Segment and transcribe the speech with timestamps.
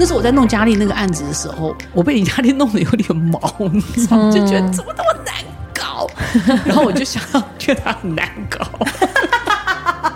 [0.00, 3.38] 那时候我在弄佳丽那个案子的时候，我被林佳丽弄得有点毛，
[3.70, 4.32] 你知道吗？
[4.32, 5.34] 就觉得怎么那么难
[5.74, 6.08] 搞，
[6.64, 8.66] 然后我就想要觉得他很难搞，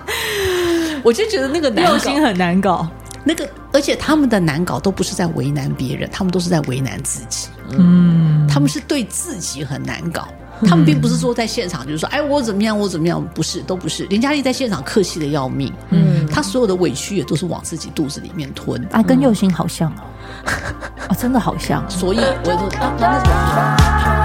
[1.04, 2.88] 我就觉得那个用心很难搞。
[3.26, 7.48] 那个，而且他们的难搞都不是在为难别人，他们都是在为难自己。
[7.72, 10.28] 嗯，他们是对自己很难搞，
[10.66, 14.04] 他们并不是说在现场就是说，哎，我怎么样，我怎么样，不是，都不是。
[14.04, 18.82] 林佳丽在现场客气的要命，嗯，她所有的委屈也都是往自己肚子里面吞。
[18.92, 20.02] 啊，跟佑星好像哦，
[21.08, 21.84] 啊，真的好像。
[21.90, 24.23] 所以我就说，啊，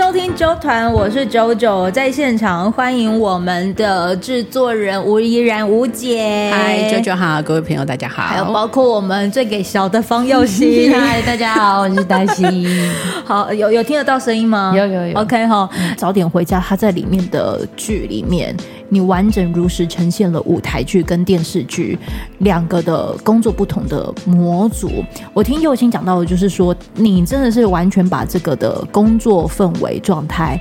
[0.00, 6.50] 收听周团，我是九九，在现场欢迎我们的制作人吴怡然吴姐。
[6.50, 8.22] 嗨，九九好，各位朋友大家好。
[8.22, 10.88] 还有包括我们最给小的方佑熙。
[10.96, 12.66] 嗨，大家好，我是黛西。
[13.26, 14.72] 好，有有听得到声音吗？
[14.74, 15.18] 有有有。
[15.18, 16.58] OK 哈，早点回家。
[16.58, 18.56] 他在里面的剧里面。
[18.90, 21.98] 你完整如实呈现了舞台剧跟电视剧
[22.40, 25.02] 两个的工作不同的模组。
[25.32, 30.60] 我听佑星讲到的，就是说你真的是完全把这个的工作氛围状态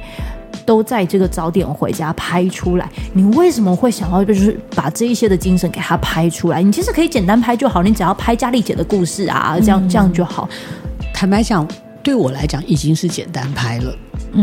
[0.66, 2.88] 都在这个早点回家拍出来。
[3.14, 6.62] 你为什么会想要就是把这一些的精神给他拍出来？
[6.62, 10.48] 你其实可以简单拍就好，你只要拍佳丽姐的故事啊，这样这样就好。
[11.14, 11.68] 坦白讲，
[12.04, 13.96] 对我来讲已经是简单拍了，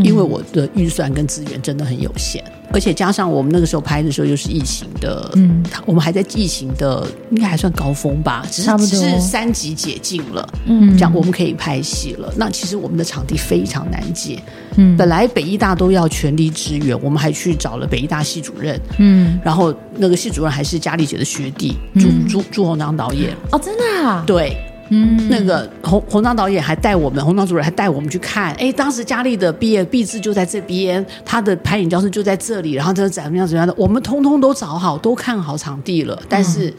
[0.03, 2.43] 因为我的预算跟资源真的很有限。
[2.73, 12.31] 而且加上我们那个时候拍的时候又是疫情的，嗯，我们还在疫情的应该还算高峰吧，只是只是三级解禁了，嗯，这样我们可以拍戏了。
[12.35, 14.37] 那其实我们的场地非常难借，
[14.75, 24.57] 嗯，本来北医大都要全力支援，我们还去找了北医大系主任，嗯，然后那个系主任还是佳丽姐的学弟，朱朱朱鸿章导演，哦，真的啊，对。
[24.89, 28.53] 嗯，那个洪洪章导演还带我们，洪章主任还带我们去看。
[28.55, 36.21] 哎，当时佳丽的毕业毕制就在这边，他的排演教室就在这里，然后这怎么样怎么样的，我们通通都找好，都看好场地了。
[36.29, 36.73] 但是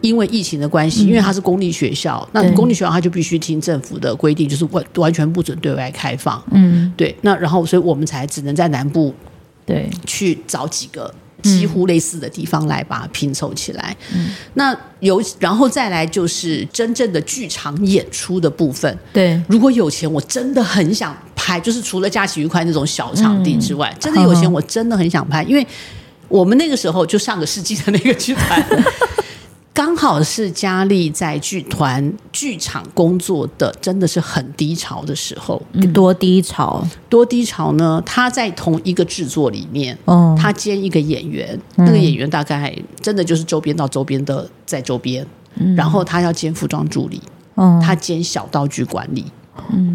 [0.00, 6.42] 因为疫情的关系，因为它是公立学校，嗯、那公立学校它就必须听政府的规定，就是完完全不准对外开放。
[6.52, 7.14] 嗯，对。
[7.20, 9.14] 那然后，所以我们才只能在南部
[9.66, 11.12] 对去找几个。
[11.42, 13.96] 几乎类似的地方来把它拼凑起来。
[14.14, 18.98] 嗯，那有，然后再来就是真正的剧场演出的部分。
[19.12, 25.66] 对，如果有钱，我真的很想拍，就是除了假期愉快那种小场地之外，嗯、真的有钱，我真的很想拍，因为
[26.28, 28.64] 我们那个时候就上个世纪的那个剧团。
[29.72, 35.62] 刚好是佳丽在剧团剧场工作的，真的是很低潮的时候。
[35.94, 36.84] 多低潮？
[37.08, 38.02] 多低潮呢？
[38.04, 45.24] 她在同一个制作里面，哦，他兼一个演员，那个演员大概真的就是周边到周边的在周边，
[45.76, 47.22] 然后他要兼服装助理，
[47.80, 49.24] 他兼小道具管理，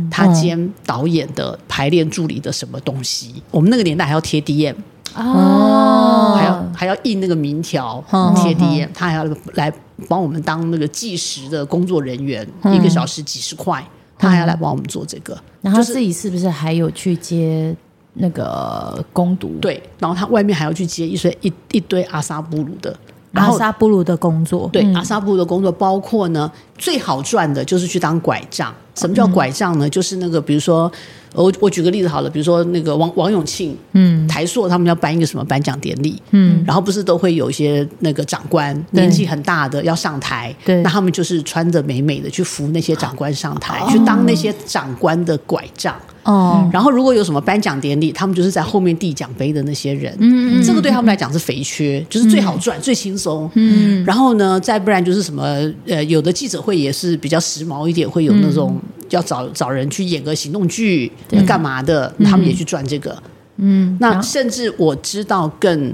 [0.10, 3.44] 他兼导演的排练助理的什么东西？
[3.52, 4.76] 我们那个年代还要贴 DM。
[5.16, 8.04] 哦，还要还要印那个名条
[8.36, 9.72] 贴 DM，他还要来
[10.10, 13.82] 帮我们当那个计时的工作人员，一个小时几十块，
[14.18, 15.38] 他还要来帮我们做这个。
[15.62, 17.74] 然后自己是不是还有去接
[18.16, 19.58] 那个工读？
[19.62, 22.96] 对，然后他外面还要去接一堆一一堆阿萨布鲁的
[23.34, 24.70] 阿萨布鲁的工作。
[24.74, 28.74] 对，阿萨布鲁的工作包括呢，最好赚的就是去当拐杖。
[28.96, 29.90] 什么叫拐杖呢？
[29.90, 30.92] 就是那个比如说。
[31.36, 45.96] 我我举个例子好了，比如说那个王王永庆，嗯，台塑他们要办一个什么颁奖典礼，嗯，然后不是都会有一些那个长官年纪很大的要上台，对，那他们就是穿着美美的去扶那些长官上台，去当那些长官的拐杖。
[46.26, 50.14] 哦，然后如果有什么颁奖典礼，他们就是在后面递奖杯的那些人。
[50.20, 53.50] 嗯，这个对他们来讲是肥缺，就是最好赚、最轻松。
[53.54, 55.44] 嗯，然后呢，再不然就是什么
[55.86, 58.82] 呃，有的记者会也是比较时髦一点，会有那种
[59.12, 63.16] 要找找人去演个行动剧，要干嘛的，他们也去赚这个。
[63.58, 65.94] 嗯，那甚至我知道更。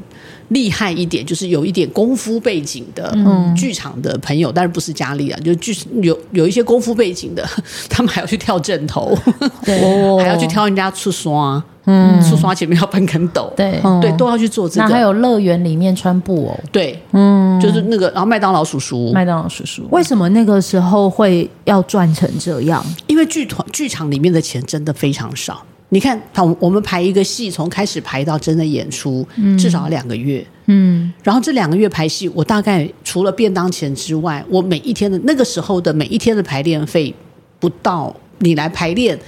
[0.52, 3.16] 厉害一点，就是有一点功夫背景的
[3.56, 7.48] 剧场的朋友，但是不是佳丽啊，就剧有有一些功夫背景的，
[7.90, 9.18] 他们还要去跳正头，
[9.64, 9.80] 对，
[10.22, 13.80] 还要去挑人家出刷，嗯，出刷前面要搬跟斗，对。
[14.02, 14.88] 对，都要去做这个。
[14.88, 22.86] 那还有乐园里面穿布偶，对，嗯，就是那个，然后麦当劳叔叔，麦当劳叔叔，为什么那个时候会要赚成这样？
[23.08, 25.64] 因为剧团剧场里面的钱真的非常少。
[25.94, 29.28] 你看，我我们排一个戏，从开始排到真的演出，
[29.60, 30.46] 至少两个月。
[30.72, 37.14] 嗯，然后这两个月排戏，我大概除了便当钱之外，我每一天的那个时候的每一天的排练费
[37.60, 39.20] 不到，你来排练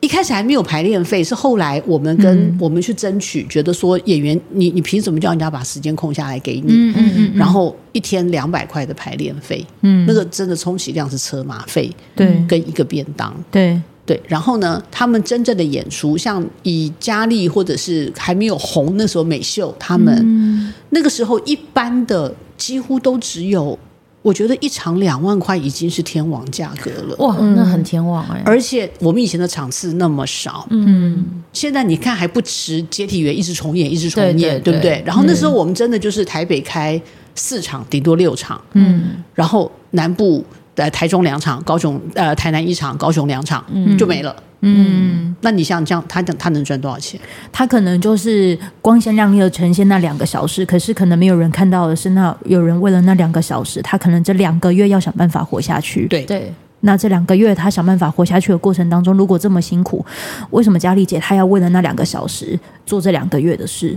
[0.00, 6.66] 一开始还没有排练费，是后来我们跟我们去争取，觉得说演员，你你凭什么叫人家把时间空下来给你？
[6.68, 7.32] 嗯嗯嗯。
[7.34, 14.20] 然后一天两百块的排练费，嗯，那个真的充其量是车马费，对，跟一个便当，对对。
[14.26, 23.78] 然后呢，他们真正的演出，像以佳丽或者是还没有红那时候美秀，他们那个时候一般的几乎都只有。
[24.20, 28.42] 我觉得一场两万块已经是天王价格了，哇，那很天王哎！
[28.44, 35.02] 而且我们以前的场次那么少，嗯，现在你看还不迟，接体员一直重演，一直重演，对，对，对，对不对？
[35.06, 37.00] 然后那时候我们真的就是台北开
[37.36, 40.44] 四场，顶多六场，嗯，然后南部
[40.84, 44.34] 的台中两场，高雄呃台南一场，高雄两场，嗯，就没了。
[44.60, 47.20] 嗯，那你像这样，他他能赚多少钱？
[47.52, 56.06] 他可能就是光鲜亮丽的呈现那两个小时，可是可能没有人看到的是，那有人为了那两个小时，他可能这两个月要想办法活下去。
[56.08, 60.04] 对对，那这两个月他想办法活下去的过程当中，如果这么辛苦，
[60.50, 63.96] 为什么佳丽姐她要为了那两个小时做这两个月的事？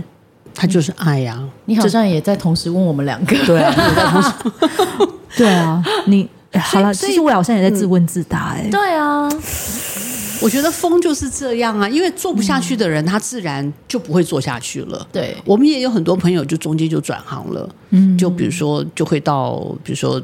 [0.54, 1.48] 他就是爱呀、啊！
[1.64, 4.32] 你好像也在同时问我们两个，对啊，你在同时
[5.38, 6.28] 对啊，你
[6.60, 9.28] 好了，其实我好像也在自问自答、欸，哎、嗯，对啊。
[10.40, 15.06] 我觉得风就是这样啊，因为做不下去的人，他自然就不会做下去了。
[15.12, 20.20] 对，我们也有很多朋友就中间就转行了，嗯，就比如说就会到，比如说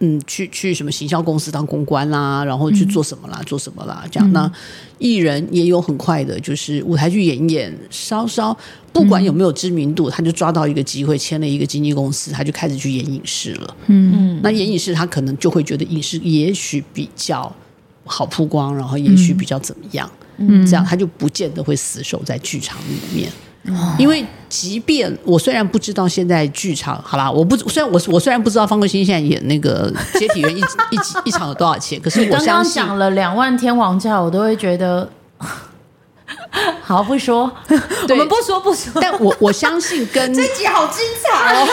[0.00, 4.32] 嗯，去去什么行销公司当公关啦，然后去做什么啦，做什么啦，这样。
[4.32, 4.50] 那
[4.98, 8.56] 艺人也有很快的，就是舞台剧演一演，稍稍
[8.92, 13.76] 不管有没有知名度，他就抓到一个机会，签了一个经纪公司，他就开始去演影视了。
[13.86, 17.54] 嗯嗯，那演影视他可能就会觉得影视也许比较。
[18.06, 23.30] 好曝光，然后也许比较怎么样，嗯，这样他就不见得会死守在剧场里面，
[23.70, 35.08] 嗯，因为即便我虽然不知道现在剧场，好啦，我不虽然我我虽然不知道方国新现在演那个接体员一 一一场有多少钱，可是我刚刚讲了两万天王价，我都会觉得。
[36.82, 37.50] 好，不说，
[38.08, 39.00] 我们不说不说。
[39.00, 41.68] 但我我相信跟 这集好精彩哦。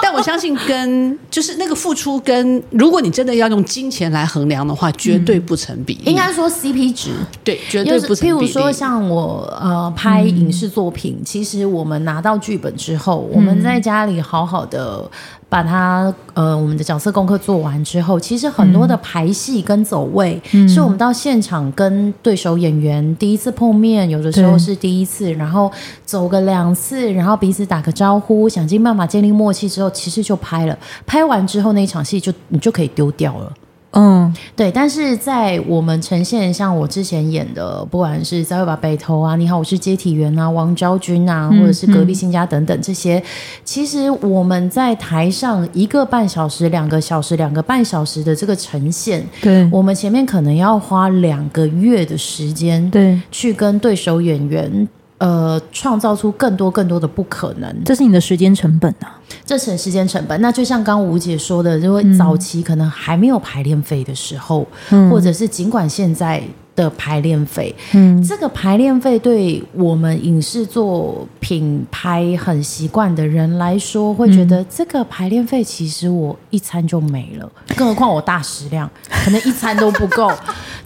[0.00, 6.02] 但我相信跟就是那个付出跟，如果你真的要用金钱来衡量的话，绝对不成比例。
[6.04, 7.10] 应该说 CP 值，
[7.42, 8.32] 对，绝对不成比例。
[8.32, 15.10] 譬如说像我呃拍影视作品，其实我们拿到剧本之后，我们在家里好好的。
[15.48, 25.70] 把它呃，我们的角色功课做完之后，其实很多的排戏跟走位，嗯、是我们到现场跟对手演员第一次碰面，有的时候是第一次，然后
[26.04, 30.76] 走个两次，然后彼此打个招呼，想尽办法建立默契之后，其实就拍了。
[31.06, 33.52] 拍完之后，那一场戏就你就可以丢掉了。
[33.98, 43.22] 嗯，对，但是在我们呈现像我之前演的，不管是再会吧北投啊，你好，我是接体员啊，王昭君啊，或者是隔壁新家等等这些，
[43.64, 54.86] 其实我们在台上一个半小时、两个小时、两个半小时的这个呈现，对，我们前面可能要花两个月的时间，对，去跟对手演员。
[55.18, 59.18] 呃，创造出更多更多的不可能，这是你的时间成本啊！
[59.44, 60.40] 这是时间成本。
[60.40, 66.42] 那就像刚吴姐说的，因为早期可能还没有排练费的时候，嗯、或者是尽管现在。
[66.76, 80.30] 的排练费，嗯，这个排练费对我们影视作品拍很习惯的人来说，会觉得这个排练费其实我一餐就没了，更何况我大食量， 可能一餐都不够。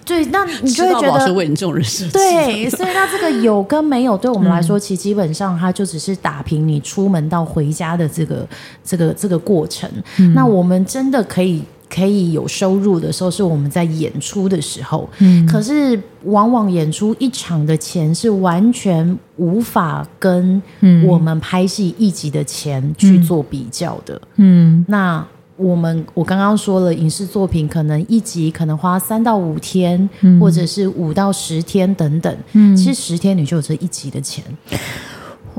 [0.04, 2.08] 对，那你就会觉得是为你这种人设。
[2.10, 8.48] 对，所以那这个有跟没有，对我们来说，其实基本上它就只是打平你出门到回家的这个
[8.84, 9.90] 这个这个过程。
[10.18, 11.62] 嗯，那我们真的可以。
[11.92, 15.10] 可以有收入的时候，是我们在演出的时候。
[15.18, 20.62] 嗯，可是往往演出一场的钱是完全无法跟
[21.04, 24.22] 我们拍戏一集的钱去做比较的。
[24.36, 30.08] 嗯，那我们我刚刚说了，影视作品可能一集可能花三到五天，
[30.40, 32.34] 或者是五到十天等等。
[32.52, 34.44] 嗯，其实十天你就有这一集的钱，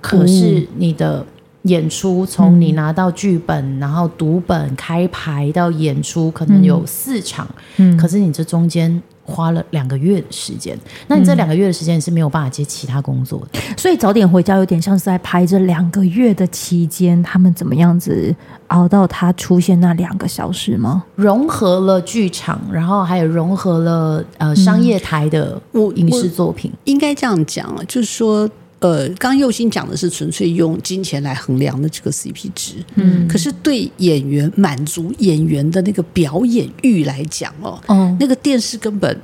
[0.02, 1.26] 可是你的。
[1.64, 7.48] 演出从你拿到剧本，嗯、然后读本开排到演出，可能有四场。
[7.78, 13.60] 嗯，可是你这中间花了两个月的时间，嗯、那你这两个月的时间是没有办法接其他工作的。
[13.78, 18.36] 所以早点回家有点像是在拍这两个月的期间，他们怎么样子
[18.68, 21.04] 熬到他出现那两个小时吗？
[21.16, 25.62] 融合了剧场，然后还有融合了呃商业台的
[25.96, 28.50] 影视作品，应该这样讲啊，就是说。
[28.82, 39.16] 呃，刚刚又欣讲的是纯粹用金钱来衡量的这个 CP 值，嗯，可是对演员满足演员的那个表演欲来讲哦，哦，那个电视根本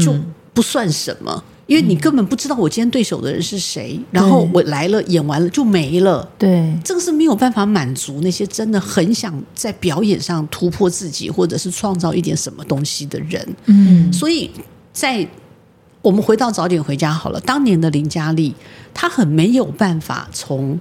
[0.00, 0.14] 就
[0.54, 14.48] 不算什么，嗯，因为你根本不知道我今天对手的人是谁，嗯，然后我来了演完了就没了，对，这个是没有办法满足那些真的很想在表演上突破自己或者是创造一点什么东西的人，嗯，所以
[14.92, 15.28] 在。
[16.02, 17.40] 我们回到早点回家好了。
[17.40, 18.52] 当年的林嘉丽，
[18.92, 20.78] 她很没有办法从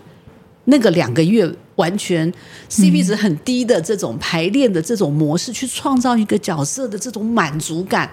[0.66, 2.32] 那个两个月完全
[2.70, 8.10] CP 值很低的这种排练的这种模式，去创造一个角色的这种满足感，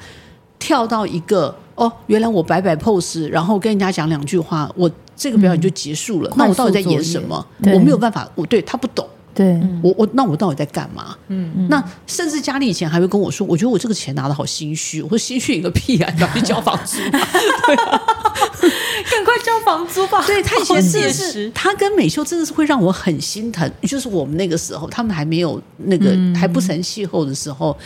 [0.59, 6.31] 跳到一个哦，原来我摆摆 pose，然后跟人家讲两句话，我这个表演就结束了。
[6.37, 7.45] 那我到底在演什么？
[7.73, 9.09] 我没有办法，我对他不懂。
[9.39, 11.17] 对，我我那我到底在干嘛？
[11.29, 18.03] 嗯嗯，那甚至家里以前还会跟我说，我觉得我这个钱拿的好心虚，我说心虚一个屁啊，你要去交房租， 对啊，
[19.09, 20.25] 赶快交房租吧。
[20.27, 23.71] 对，他以前是是，他跟美秀真的是会让我很心疼。
[23.83, 27.77] 就是我们那个时候，他们还没有那个还不成气候的时候，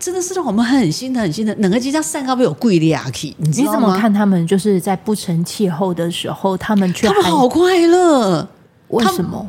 [0.00, 1.54] 真的是让我们很心疼很心疼。
[1.58, 3.36] 哪个机家散高没有贵利亚气？
[3.36, 4.46] 你你怎么看他们？
[4.46, 8.48] 就是在不成气候的时候，他们却他们好快乐，
[8.88, 9.46] 为什么？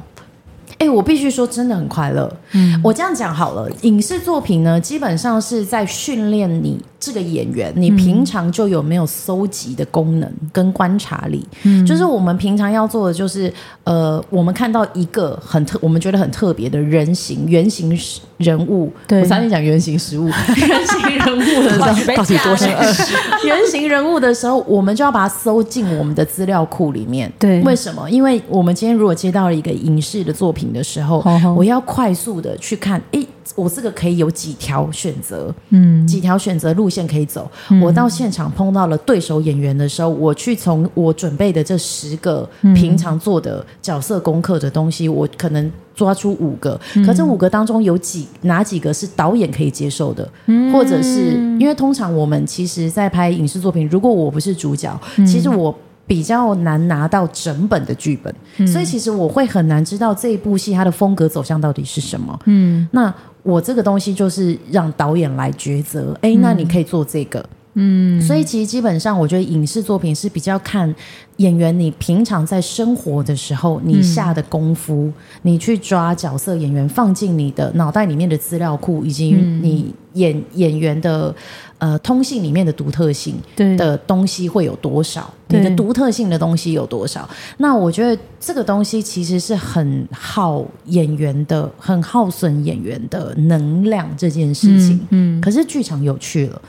[0.77, 2.31] 哎、欸，我必须说，真的很快乐。
[2.51, 11.45] 嗯，我这样讲好了，影视作品呢，基本上是在训练你这个演员，你平常就有没有搜集的功能跟观察力。
[11.63, 13.51] 嗯，就是我们平常要做的，就是
[13.85, 17.97] 呃，我们看到一个很特，我们觉得很特别的人形、原型
[18.37, 18.91] 人物。
[19.07, 22.67] 对，我差点讲原型食物， 原型人物的时候，到底多少？
[23.47, 27.31] 原型人物的时候，我们就要把它搜进我们的资料库里面。
[27.39, 28.09] 对，为什么？
[28.09, 30.65] 因为我们今天如果接到了一个影视的作品。
[30.73, 31.23] 的时候，
[31.55, 37.49] 我要快速的去看，诶，我这个可以有几条选择，嗯，几条选择路线可以走。
[37.69, 55.73] 嗯、我到现场碰到了对手演员的时候，我去从我准备的这十个平常做的角色功课的东西，嗯、我可能抓出五个，可这五个当中有几哪几个是导演可以接受的，嗯、或者是因为通常我们其实在拍影视作品，如果我不是主角，嗯、其实我。
[56.07, 62.39] 比较难拿到整本的剧本，嗯、所以其实我会很难知道这一部戏它的风格走向到底是什么。
[62.45, 66.13] 嗯，那我这个东西就是让导演来抉择。
[66.21, 67.43] 哎、欸，那你可以做这个。
[67.73, 70.93] 嗯，所以其实基本上，我觉得影视作品是比较看
[71.37, 81.33] 演员你平常在生活的时候你下的功夫，嗯、你去抓角色演员放进你的脑袋里面的资料库，以及你演演员的。
[81.77, 83.35] 呃，通信里面的独特性
[83.77, 85.31] 的东西会有多少？
[85.47, 87.29] 你的独特性的东西有多少？
[87.57, 94.95] 那我觉得这个东西其实是很耗演员的，很耗损演员的能量这件事情。
[95.09, 96.61] 嗯，嗯可是剧场有趣了。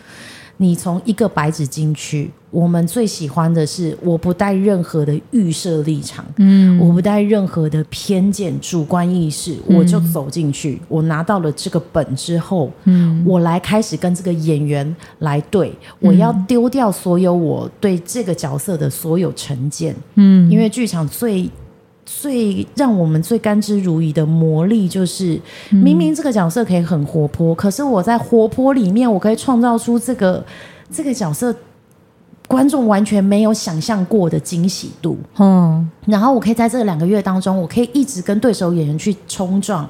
[0.58, 10.74] 你从一个白纸进去，我们最喜欢的是我不带任何的预设立场，嗯，我不带任何的偏见、主观意识，我就走进去。
[10.74, 21.50] 嗯、我拿到了这个本之后，嗯，我来开始跟这个演员来对，我要丢掉所有我对这个角色的所有成见，嗯，因为剧场最。
[22.06, 25.38] 最让我们最甘之如饴的魔力，就是
[25.70, 30.42] 明明这个角色可以很活泼，可是我在活泼里面，我可以创造出这个
[30.90, 31.54] 这个角色
[32.46, 35.18] 观众完全没有想象过的惊喜度。
[35.36, 39.86] 嗯，然后我可以在这两个月当中，我可以一直跟对手演员去冲撞。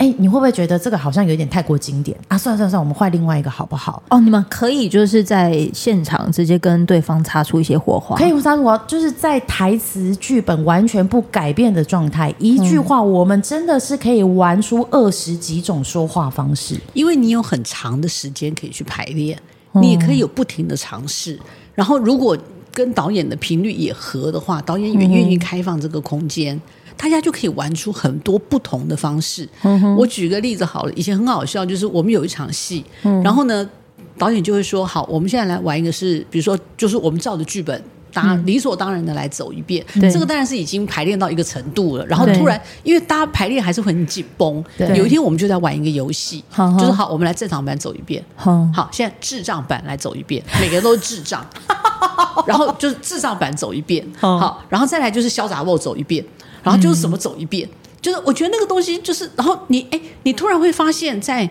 [0.00, 2.38] 哎，你会不会觉得这个好像有点太过经典啊？
[2.38, 4.02] 算了算了算了，我们换另外一个好不好？
[4.08, 19.38] 哦，你们可以就是在现场直接跟对方擦出一些火花，可以擦出火花，就是在台词剧本完全不改变的状态，一句话，我们真的是可以玩出二十几种说话方式，因为你有很长的时间可以去排练，
[19.72, 21.38] 你也可以有不停的尝试，
[21.74, 22.34] 然后如果
[22.72, 26.58] 跟导演的频率也合的话，导演也愿意开放这个空间。
[27.00, 29.48] 大家就可以玩出很多不同的方式。
[29.62, 33.66] 嗯、我举个例子好了，以前很好笑，就是我们有一场戏，嗯、然后呢，
[34.18, 39.82] 导演就会说：“好，我们现在来玩一个是，是比如说，就是我们照着剧本，大家理所当然的来走一遍。
[39.94, 42.04] 嗯、这个当然是已经排练到一个程度了。
[42.04, 44.62] 然后突然，因为大家排练还是很紧绷，
[44.94, 46.44] 有一天我们就在玩一个游戏，
[46.78, 48.22] 就是好，我们来正常版走一遍。
[48.36, 51.42] 好，好，现在智障版来走一遍，每个人都是智障，
[52.46, 54.06] 然后就是智障版走一遍。
[54.18, 56.22] 好，然后再来就是潇洒我走一遍。”
[56.62, 61.48] 然后就是什么走一遍，嗯、就是我觉得那个东西就是，然后你哎，你突然会发现，在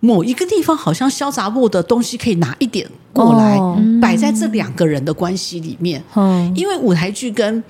[0.00, 3.58] 某一个地方好像潇洒过的东西可以拿一点过来，
[4.00, 6.02] 摆在这两个人的关系里面。
[6.14, 7.62] 嗯、因为舞台剧跟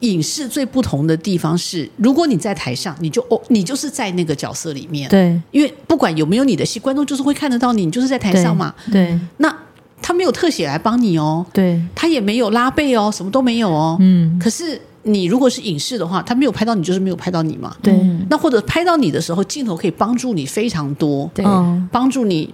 [0.00, 5.08] 影视最不同的地方是，如果你在台上，你就哦，你就是在那个角色里面。
[5.08, 8.74] 对，因为不管有没有你的戏，观众就是会看得到你，你就是在台上嘛。
[8.90, 9.56] 对，对那
[10.02, 13.96] 他没有特写来帮你哦，对，他也没有拉背哦，什么都没有哦。
[14.00, 14.80] 嗯，可是。
[15.02, 17.74] 你如果是影视的话，他没有拍到你，就是没有拍到你嘛。
[17.82, 17.98] 对。
[18.28, 21.44] 那或者拍到你的时候，镜头可以帮助你非常多，对，
[21.90, 22.52] 帮助你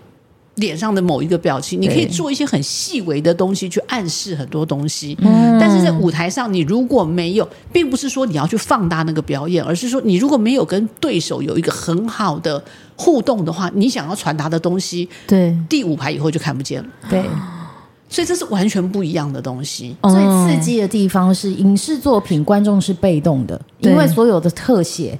[0.55, 5.17] 脸上的某一个表情，你可以做一些很细微的东西去暗示很多东西。
[5.21, 5.59] 嗯。
[5.61, 12.63] 但是在舞台上，你如果没有，并不是说你要去放大那个表演，而是说你如果没有跟对手有一个很好的
[12.95, 16.89] 互动的话，你想要传达的东西，对，第五排以后就看不见了。
[17.11, 17.25] 对。
[18.09, 19.97] 所以这是完全不一样的东西。
[20.03, 25.19] 最刺激的地方是影视作品，观众是被动的，因为所有的特写。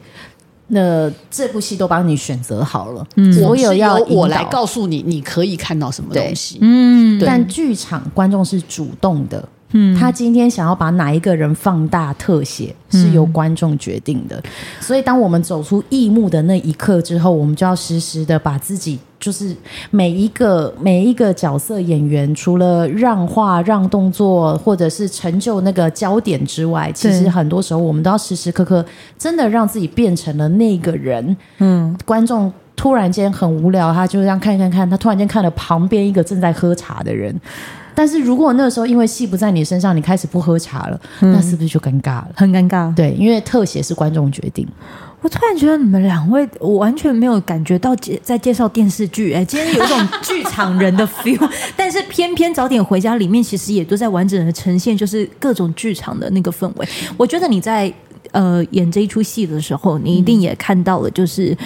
[0.69, 9.49] 那这部戏都帮你选择好了，嗯，所有要我来告诉你，你可以看到什么东西，嗯，但剧场观众是主动的。
[9.73, 14.37] 嗯，他今天想要把哪一个人放大特写，是由观众决定的。
[14.39, 14.51] 嗯、
[14.81, 19.55] 所以，当我们走出异幕的那一刻之后，我们就要实时的把自己，就是
[19.91, 28.85] 每一个每一个角色演员，除了让话、让动作，或者是成就那个焦点之外，其实很多时候我们都要时时刻刻
[29.19, 31.37] 真的让自己变成了那个人。
[31.59, 37.35] 嗯，观众突然间很无聊，他就这样看看看，他突然间看了旁边一个正在喝茶的人。
[37.97, 42.29] 但是如果那个时候因为戏不在你身上，你开始不喝茶了，嗯、那是不是就尴尬了？
[42.37, 42.95] 很尴尬。
[42.95, 44.69] 对，因为特写是观众决定。
[45.23, 51.51] 我突然觉得你们两位，我完全没有感觉到介在介绍电视剧，哎， 今天有一种剧场人的 feel。
[51.75, 56.87] 但是偏偏早点回家里面，其实也都在完整的呈现，就是各种剧场的那个氛围。
[57.17, 57.93] 我觉得你在
[58.31, 61.57] 呃演这一出戏的时候，你一定也看到了，就是。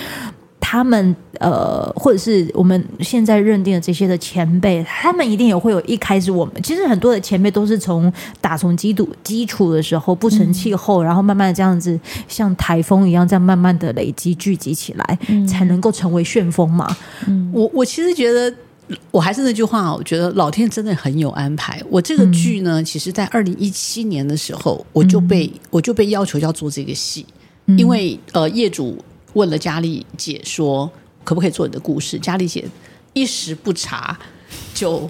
[0.71, 11.99] 嗯他们呃，或者是我们现在认定的这些的前辈，他们一定也会有一开始我们其实很多的前辈都是从打从基础基础的时候不成气候，嗯、然后慢慢的这样子
[12.29, 16.87] 像台风一样这样慢慢的累积聚集起来，嗯、才能够成为旋风嘛。
[17.27, 18.55] 嗯、我我其实觉得，
[19.11, 21.83] 我还是那句话，我觉得老天真的很有安排。
[21.91, 27.27] 我这个剧呢，嗯、其实在二零一七年的时候，我就被、嗯、我就被要求要做这个戏，
[27.67, 28.97] 嗯、因为呃业主。
[29.35, 30.91] 问了佳丽姐说
[31.25, 32.65] ：“可不可以做你的故事？”佳丽姐
[33.13, 34.19] 一时不察，
[34.75, 35.09] 就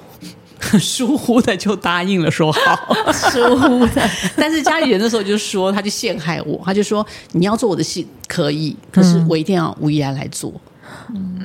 [0.79, 2.95] 疏忽的就答应了，说好。
[3.13, 10.53] 疏忽的，但是佳丽姐那时候就说，她就陷害我，她就说：“你要做我的戏可以，可是我一定要吴怡然来做。”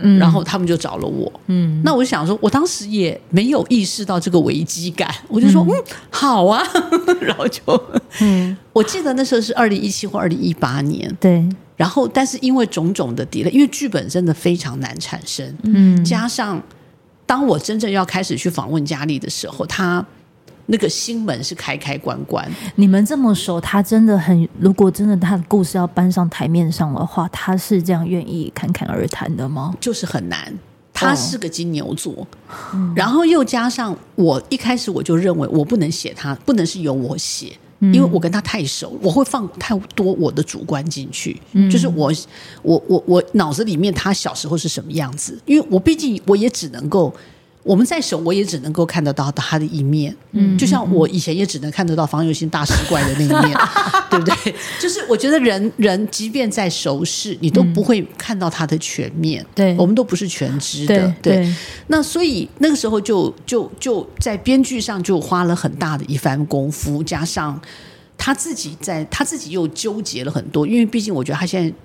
[0.02, 1.32] 嗯，然后他们就找了我。
[1.48, 6.64] 嗯，那我就想说，我当时也没有意识到这个危机感，我就说：“嗯，好啊。
[7.22, 7.62] ”然后就，
[8.22, 11.44] 嗯，我记得那时候是二零一七或二零一八年，对。
[11.78, 16.62] 然后，但是因为种种的 delay，因为剧本真的非常难产生，嗯，加上
[17.25, 20.06] 当我真正要开始去访问佳丽的时候，他
[20.67, 22.50] 那个心门是开开关关。
[22.75, 29.74] 你们这么熟，他真的很，如果真的他的故事要搬上台面上的话，他是这样愿意侃侃而谈的吗？
[29.79, 30.51] 就是很难，
[30.94, 37.53] 他是个金牛座，哦，然后又加上我一开始我就认为我不能写他，不能是由我写。
[37.94, 42.11] 因为我跟他太熟，我会放太多我的主观进去，嗯、就是我
[42.63, 47.13] 我我我脑子里面他小时候是什么样子，因为我毕竟我也只能够。
[47.66, 53.58] 我们在手，我也只能够看得到他的一面，嗯，就像我以前也只能看得到方有心大师怪的那一面，
[54.08, 54.56] 对不对？
[54.80, 61.51] 就是我觉得人人即便在熟识，你都不会看到他的全面，对，我们都不是全知的，对。
[61.88, 67.60] 那所以那个时候就就就在编剧上就花了很大的一番功夫，加上
[68.16, 71.75] 他自己在他自己又纠结了很多，因为毕竟我觉得他现在。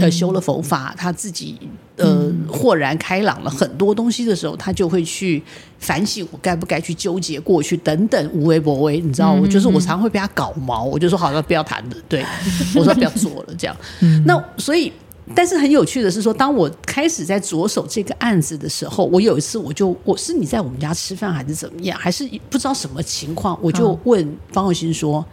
[0.00, 1.58] 呃，修了佛法，他自己
[1.96, 5.42] 呃豁然开朗了很多东西的时候，他就会去
[5.78, 12.24] 反省我该不该去纠结过去等等无为不为，你知道，我就是我常会被他搞毛，我就说好了，不要谈了，对，
[12.74, 13.76] 我说不要做了，这样。
[14.24, 14.92] 那所以，
[15.34, 25.24] 但是很有趣的是说，当我开始在着手这个案子的时候，我有一次我就我是你在我们家吃饭还是怎么样，还是不知道什么情况，我就问方莅欣说：“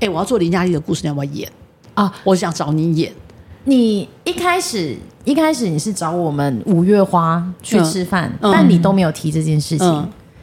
[0.00, 1.50] 哎，我要做林嘉丽的故事，你要不要演
[1.94, 2.12] 啊？
[2.24, 3.12] 我想找你演。”
[3.64, 9.88] 你一开始一开始你是找我们五月花去吃饭，嗯、但你都没有提这件事情，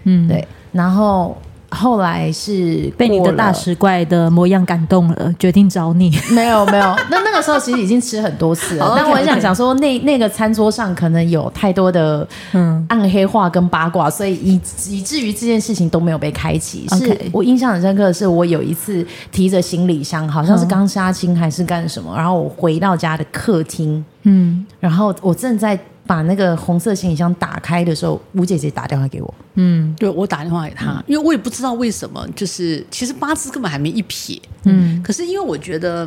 [0.04, 0.28] 嗯，嗯。
[0.28, 1.38] 对，然后。
[1.72, 6.12] 后来是被你的大食怪的模样感动了，决定找你。
[6.32, 8.86] 没有没有，那那个时候其实已经吃很多次了。
[8.86, 16.88] Oh, 但我很想讲说，那那个餐桌上可能有太多的嗯暗黑化跟八卦，所以以以至于这件事情都没有被开启。
[16.90, 25.80] 是我印象很深刻的是，我有一次提着行李箱，好像是刚杀青还是干什么，然后我回到家的客厅，嗯，然后我正在。
[26.12, 29.34] 把那个红色行李箱打开的时候，吴姐姐打电话给我。
[29.54, 34.38] 嗯，对，我打电话给她，嗯、因为我也不知道为什么，就是其实八字根本还没一撇。
[34.66, 36.06] 嗯，可是因为我觉得，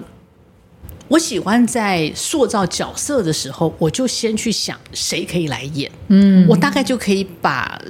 [1.09, 5.91] 我喜欢在塑造角色的时候，我就先去想谁可以来演。
[6.09, 7.81] 嗯，我大概就可以把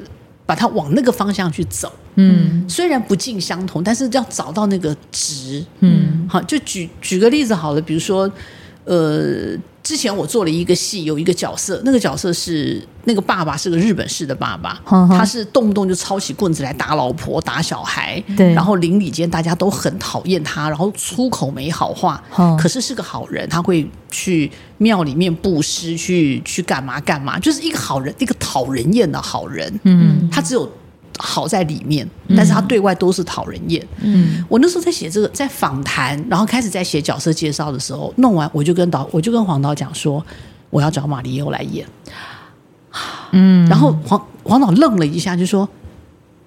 [0.47, 1.93] 把它往那个方向去走。
[2.15, 5.67] 嗯，虽然不尽相同，但是要找到那个值。
[5.81, 8.31] 嗯，好，就举举个例子好了，比如说，
[8.85, 9.59] 呃。
[9.85, 29.81] 之前我做了一个戏，有一个角色，那个角色是那个爸爸是个日本式的爸爸，呵呵他是动不动就抄起棍子来打老婆、打小孩，对，然后邻里间大家都很讨厌他，然后出口没好话，呵可是是个好人，他会去庙里面布施，去去干嘛干嘛，就是一个好人，一个讨人厌的好人。
[29.83, 30.67] 嗯，他只有
[31.19, 33.87] 好在里面，但是他对外都是讨人厌。
[34.01, 40.25] 嗯，我那时候在写这个，在访谈，然后开始在写角色介绍的时候，弄完我就跟导，我就跟黄导讲说，
[40.71, 41.87] 我要找马里欧来演。
[43.31, 45.69] 嗯，然后黄黄导愣了一下，就说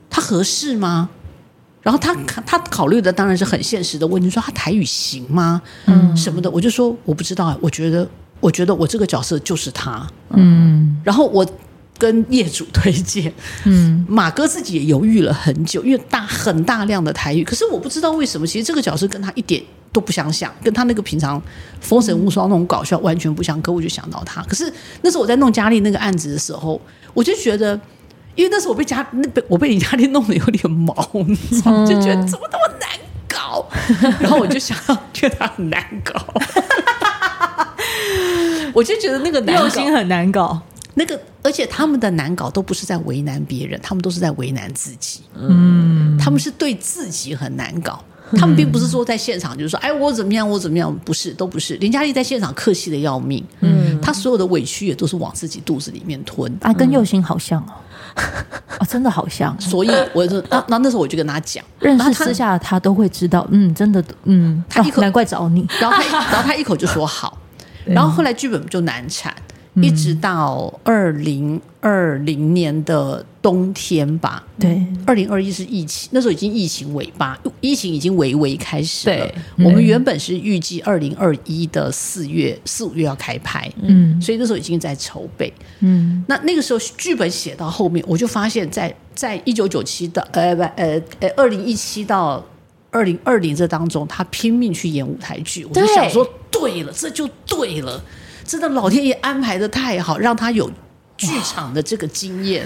[0.09, 1.09] 他合适吗？
[1.81, 2.13] 然后他
[2.45, 5.61] 他考虑的当然是很现实的问题，说他台语行吗？
[5.85, 8.05] 嗯，什么的，我就说我不知道，我觉得
[8.41, 10.05] 我觉得我这个角色就是他。
[10.31, 11.45] 嗯，然后我。
[11.97, 13.33] 跟业主推荐，
[13.65, 21.41] 嗯，马哥自己也犹豫了很久，因为大很大量的台语，可是我不知道为什么，其实这个角色跟他一点都不相像，跟他那个平常
[21.81, 24.41] 风神无双那种搞笑完全不相，可我就想到他。
[24.43, 26.79] 可是那时候我在弄佳丽那个案子的时候，
[27.13, 27.79] 我就觉得，
[28.35, 30.93] 因为那时候我被佳那被我被李佳丽弄得有点毛，
[31.25, 32.89] 你知道，就觉得怎么那么难
[33.27, 33.67] 搞，
[34.21, 36.13] 然后我就想要觉得他很难搞，
[38.73, 40.61] 我就觉得那个用心很难搞。
[40.99, 45.21] 那个，而且他们的难搞都不是在为难别人，他们都是在为难自己。
[45.35, 48.03] 嗯，他们是对自己很难搞，
[48.35, 51.75] 他们并不是说在现场就是说，哎，我怎么样，我怎么样，不是，都不是。
[51.75, 56.51] 林嘉丽在现场客气的要命，嗯，她所有的委屈也都是往自己肚子里面吞。
[56.61, 57.77] 啊，跟佑星好像哦，
[58.79, 59.55] 啊，真的好像。
[59.61, 67.37] 所以我就那那那时候我就跟他讲，认识私下他都会知道，嗯，真的，嗯，他一口难怪找你，然后他然后他一口就说好，
[67.85, 69.31] 然后后来剧本就难产。
[69.81, 79.31] 一直到二零二零年的冬天吧，对，二零二一是疫情，那时候已经疫情尾巴，疫情已经微微开始了。
[79.57, 92.43] 我们原本是预计二零二一的四月四五月要开拍，嗯，所以那时候已经在筹备，嗯，那那个时候剧本写到后面，我就发现在，在在一九九七到呃不呃呃二零一七到
[92.89, 98.03] 二零二零这当中，他拼命去演舞台剧，我就想说，对了，这就对了。
[98.47, 100.71] 真的，老天爷安排的太好，让他有
[101.17, 102.65] 剧场的这个经验，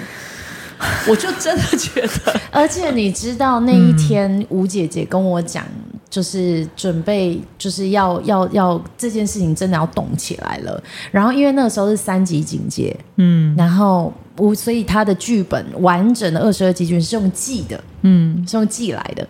[1.10, 2.40] 我就真的觉得。
[2.52, 5.66] 而且你知道那一天，吴姐姐跟我讲，
[6.08, 10.82] 就是准备，就是要要要这件事情真的要动起来了。
[11.10, 19.28] 然后因为那个时候是三级警戒，嗯，然后吴，所以他的剧本完整的二十二集剧是用记的，嗯，是用记来的。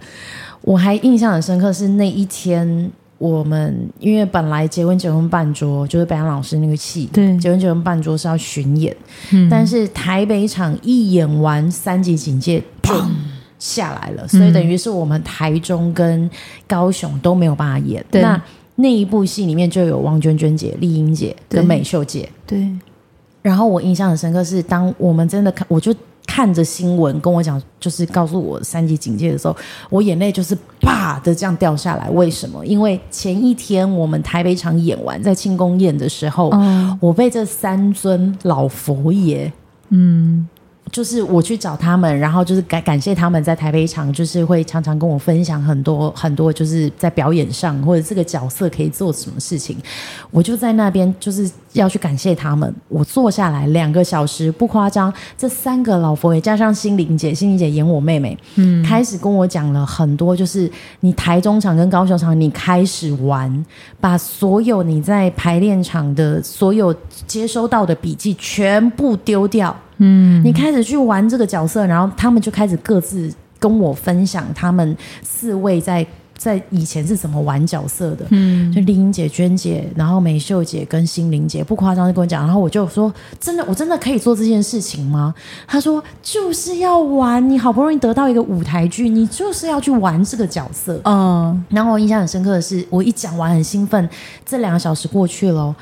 [0.63, 2.91] 我还印象很深刻，是那一天。
[3.21, 8.97] 我们因为本来结婚结婚半桌就是白杨老师那个戏，对，结婚结婚办桌是要巡演，
[9.31, 12.95] 嗯，但是台北场一演完三级警戒就
[13.59, 16.27] 下来了，所以等于是我们台中跟
[16.65, 18.03] 高雄都没有办法演。
[18.09, 18.41] 对，那
[18.77, 22.67] 那一部戏里面就有汪娟娟姐、丽英姐跟美秀姐，对。
[23.43, 25.93] 然后我印象很深刻是，当我们真的看，我就。
[26.25, 29.55] 看着新闻跟我讲，就是告诉我三级警戒的时候，
[29.89, 32.09] 我眼泪就是啪的这样掉下来。
[32.09, 32.65] 为什么？
[32.65, 39.51] 因为前一天我们台北场演完，在庆功宴的时候，嗯、我被这三尊老佛爷，
[39.89, 40.47] 嗯。
[40.91, 49.77] 就是我去找他们，然后就是感感谢他们在台北场，就是会常常跟我分享很多很多，就是在表演上或者这个角色可以做什么事情。
[50.29, 52.75] 我就在那边就是要去感谢他们。
[52.89, 63.65] 我坐下来两个小时，不夸张，这三个老佛爷加上心灵姐，心灵姐演我妹妹，嗯，开始跟我讲了很多，就是你台中场跟高雄场，你开始玩，
[64.01, 66.93] 把所有你在排练场的所有
[67.25, 69.73] 接收到的笔记全部丢掉。
[70.03, 78.25] 嗯，你开始去玩这个角色，然后他们就开始各自跟我分享他们四位在在以前是怎么玩角色的。
[78.29, 85.31] 嗯，就丽英姐、娟姐，然后美秀姐跟心灵姐，不夸张就跟我讲，然后我就说：真的，我真的可以做这件事情吗？
[85.67, 90.99] 他说：就是要玩，你好不容易得到一个舞台剧，你就是要去玩这个角色。
[91.03, 94.09] 嗯，然后我印象很深刻的是，我一讲完很兴奋，
[94.43, 95.75] 这两个小时过去了。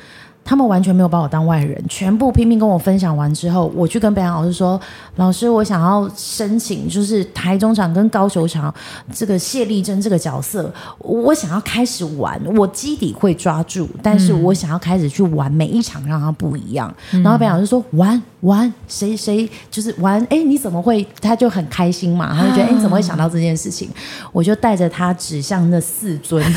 [0.43, 4.79] 他们完全没有把我当外人，全部拼命跟我分享完之后，我去跟北洋老师说
[5.17, 8.73] ：“老师，我想要申请，就是台中场跟高雄场
[9.13, 16.91] 这个谢丽珍这个角色，我想要开始玩，我基底会抓住，但是我想要开始去玩每一场，让它不一样。
[17.13, 20.19] 嗯”然后北洋老师说：“玩玩，谁谁就是玩？
[20.31, 23.87] 哎，你怎么会？”他就很开心嘛，他就觉得：“哎，你怎么会想到这件事情？”
[24.33, 26.43] 我就带着他指向那四尊。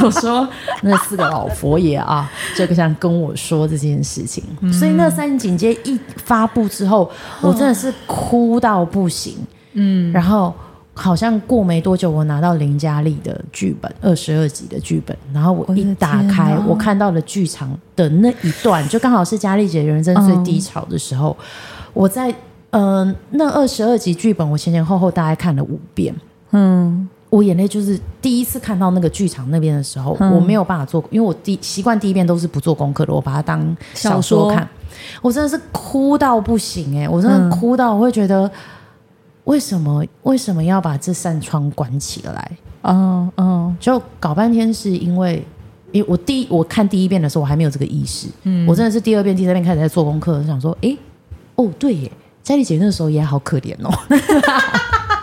[0.00, 0.48] 我说
[0.82, 9.36] 那四个老佛爷啊，这个想跟我说这件事情，嗯、所以那三级警戒一发布之后，我真的是哭到不行。
[9.74, 10.52] 嗯，然后
[10.94, 21.36] 好像过没多久，我拿到林嘉丽的剧本，二十二集的剧本，然后我一打开，我，我看到了剧场的那一段，就刚好是嘉丽姐人生最低潮的时候。
[21.40, 21.44] 嗯、
[21.92, 22.30] 我在
[22.70, 26.14] 嗯、呃，那二十二集剧本，我前前后后大概看了五遍。
[26.52, 27.08] 嗯。
[27.30, 34.66] 我眼泪就是第一次看到那个剧场那边的时候，嗯、我没有办法做，因为我第习惯第一遍都是不做功课的，我把它当小说看，
[35.20, 38.50] 我真的是哭到不行哎、欸，我真的哭到我会觉得
[39.44, 42.58] 为什么为什么要把这扇窗关起来？
[42.82, 45.44] 嗯嗯，就搞半天是因为，
[45.92, 48.28] 因为我第一我看第一遍的时候，我还没有这个意识。
[48.44, 50.96] 嗯，我真的是第二遍、第三遍开始在做功课，想说，哎，
[51.56, 52.10] 哦，对耶，
[52.42, 53.92] 佳丽姐那个时候也好可怜哦。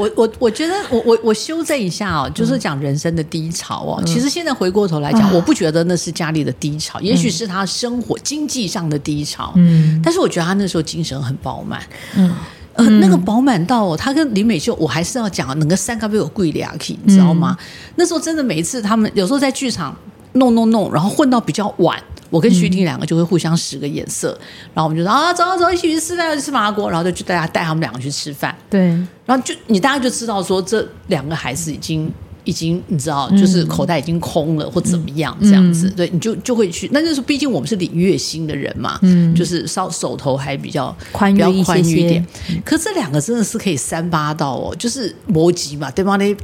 [0.00, 3.96] 我我我觉得我我我修正一下哦，就是讲人生的低潮哦。
[3.98, 9.52] 嗯、其实现在回过头来讲，嗯、我不觉得那是家里的低潮，嗯、也许是他生活经济上的低潮。
[9.56, 11.82] 嗯，但是我觉得他那时候精神很饱满。
[12.16, 12.34] 嗯。
[12.74, 17.56] 呃，那个饱满到哦，他跟林美秀，我还是要讲，那个三个被我跪两 k，，你知道吗？
[17.58, 19.94] 嗯、那时候真的每一次他们有时候在剧场
[20.34, 22.00] 弄弄弄，然后混到比较晚，
[22.30, 28.56] 我跟徐婷两个就会互相使个眼色，嗯、然后我们就说啊，走走走，一起去吃饭，去吃麻辣锅，然后就去大家带他们两个去吃饭。
[28.70, 28.88] 对，
[29.26, 32.10] 然后就你大家就知道说，这两个孩子已经。
[32.44, 36.88] 已经你知道，就是口袋已经空了，嗯、或怎么样这样子，嗯、对，你就就会去。
[36.90, 42.26] 那就是毕竟我们是领月薪的人嘛，嗯，就是稍手头还比较宽裕一些些点。
[42.64, 46.16] 可这两个真的是可以三八到哦，就是摩羯嘛，对吗？
[46.16, 46.34] 那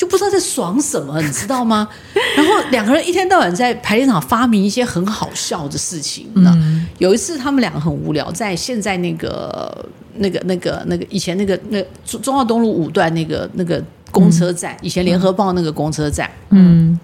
[0.00, 1.86] 就不知道在爽什么，你知道吗？
[2.34, 6.26] 然后两个人一天到晚在排练场发明一些很好笑的事情。
[6.36, 13.82] 嗯，有一次他们两个很无聊，在现在那个那个那个那个以前那个那中中澳东路五段那个那个。
[14.12, 16.98] 公车站，以前联合报那个公车站，嗯，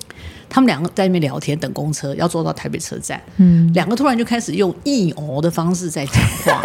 [0.48, 6.60] 他们两个在那边聊天，等公车要坐到台北车站，嗯，两个突然就开始用异偶的方式在讲话。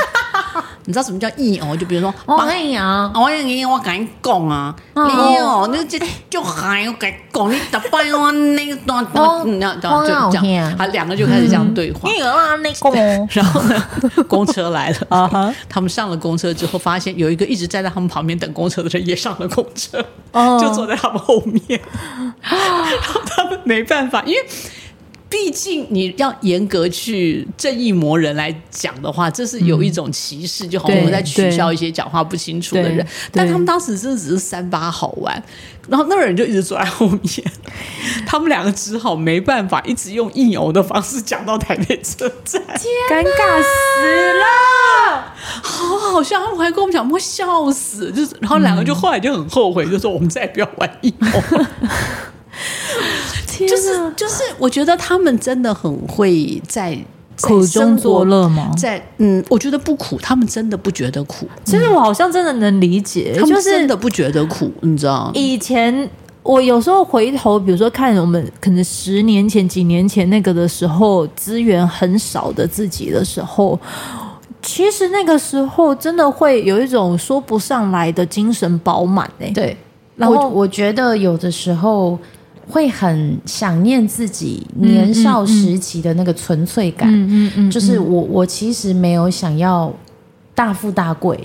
[0.86, 1.76] 你知道什么叫异哦？
[1.78, 9.06] 就比如说，王阳阳，王阳阳，我跟你讲啊，你哦，那这就还要跟讲，你打败我那个段，
[9.46, 10.32] 你要这样。
[10.32, 12.10] 讲，他两个就开始这样对话。
[13.32, 13.84] 然后呢，
[14.28, 20.04] 公车来了， 他们上了公车之后，发现有一个一直站在他们旁边等公车的人也上了公车，
[20.60, 21.80] 就坐在他们后面，
[22.42, 22.52] 然
[23.14, 24.40] 后他们没办法，因为。
[25.32, 33.08] 毕竟你要严格去正义魔人来讲的话，这是有一种歧视，嗯、就好像我们在取笑一些讲话不清楚的人。
[33.32, 35.42] 但他们当时真的只是三八好玩，
[35.88, 37.22] 然后那个人就一直坐在后面，
[38.28, 42.62] 他们两个只好没办法，一直用硬游的方式讲到台北车站，
[43.10, 46.42] 尴尬死了，好好笑。
[46.42, 51.28] 他们还跟我们讲，我笑死，就是然后两个就后来就很后悔，就说我们再也不要玩硬游。
[53.48, 56.98] 就是就是，我觉得他们真的很会在
[57.42, 58.72] 苦中作乐吗？
[58.78, 61.48] 在嗯，我觉得不苦，他们真的不觉得苦。
[61.64, 65.32] 其实我好像真的能理解，他们真的不觉得苦，你知道？
[65.34, 66.08] 以前
[66.44, 73.80] 我有时候回头，比如说看我们可能十年前、几年前那个的时候，资源很少的自己的时候，
[74.62, 79.50] 其实那个时候真的会有一种说不上来的精神饱满诶。
[79.52, 79.76] 对，
[80.16, 82.20] 然后我，我觉得有的时候。
[82.72, 89.94] 会很想念自己年少时期的那个纯粹感，嗯嗯嗯，就是我我其实没有想要
[90.56, 91.38] 大富大贵，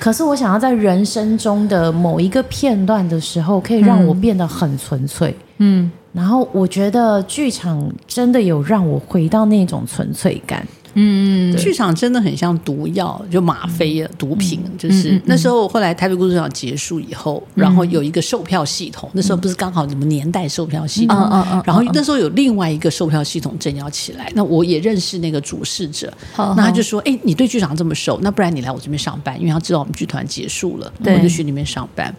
[0.00, 10.66] 可是我想要在人生中的某一个片段的时候，可以让我变得很纯粹，嗯，然后我觉得剧场真的有让我回到那种纯粹感。
[10.94, 14.60] 嗯，剧场真的很像毒药，就吗啡了，毒品。
[14.78, 19.08] 就是那时候，后来台北故事场结束以后，然后有一个售票系统。
[19.12, 21.16] 那时候不是刚好什么年代售票系统，
[21.64, 24.30] 然后那时候有另外一个售票系统正要起来。
[24.34, 29.38] 那我也认识那个主事者，那他就说：“哎，你对剧场这么熟，那不然你来我这边上班？
[29.40, 32.14] 因为他知道我们剧团结束了，我就去那边上班。”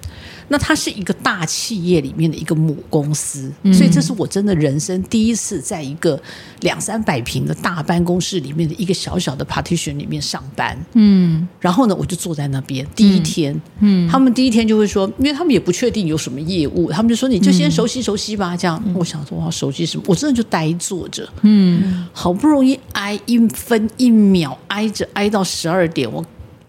[0.47, 6.21] 那它是一个大企业里面的一个母公司，嗯、所以这是我真的人生第一次在一个
[6.62, 10.77] 两三百平的大办公室里面的一个小小的 partition 里面上班。
[10.93, 18.55] 嗯，然后呢，我就坐在那边第一天，嗯，嗯他们第一天就会说，因为他们也不确定有什么业务，他们就说你就先熟悉熟悉吧。
[18.55, 20.03] 这样，嗯、我想说我要熟悉什么？
[20.08, 26.23] 我真的就呆坐着，嗯，好不容易挨一分一秒挨着挨到十二点，我。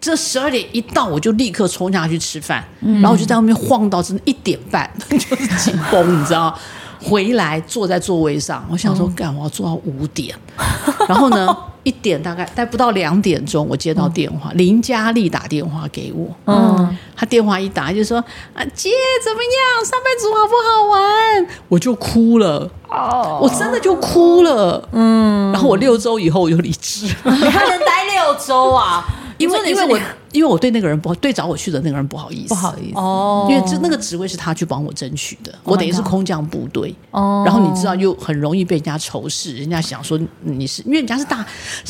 [0.07, 6.57] 这十二点一到，我就立刻冲下去吃饭，嗯、然后我就在外面晃到真的一点半， 就是紧绷，你知道？
[6.99, 10.35] 回来坐在座位上，我想说，干，我要坐到五点。
[11.07, 16.27] 然后呢， 一点大概待不到两点钟，我接到电话，嗯、林佳丽打电话给我。
[16.45, 18.17] 嗯，他电话一打就说
[18.55, 18.89] ：“啊，姐
[19.23, 19.85] 怎么样？
[19.85, 22.69] 上班族好不好玩？”我就哭了。
[22.89, 24.89] 哦，我真的就哭了。
[24.91, 27.05] 嗯，然后我六周以后我就离职。
[27.23, 29.05] 你还能待六周啊？
[29.37, 29.99] 因为因为我
[30.31, 32.97] 因为我对那个人不对找我去的那个人不好意思，不好意思。
[32.97, 37.43] 哦，因为这那个职位是他去帮我争取的，我等于是空降部队哦。
[37.45, 41.45] 然后你知道又很容易被人家仇视，人家想说你是因为人家是大，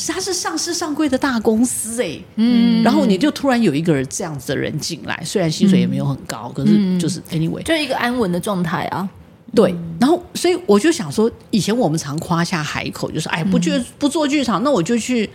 [0.07, 9.07] 他是上市上柜的大公司哎，嗯，然后你就突然有一个人这样子的人进来，虽然薪水也没有很高，可是就是 anyway，就是一个安稳的状态啊。
[9.55, 15.29] 对，然后所以我就想说，以前我们常夸下海口，就是哎，不去不做剧场，那我就去。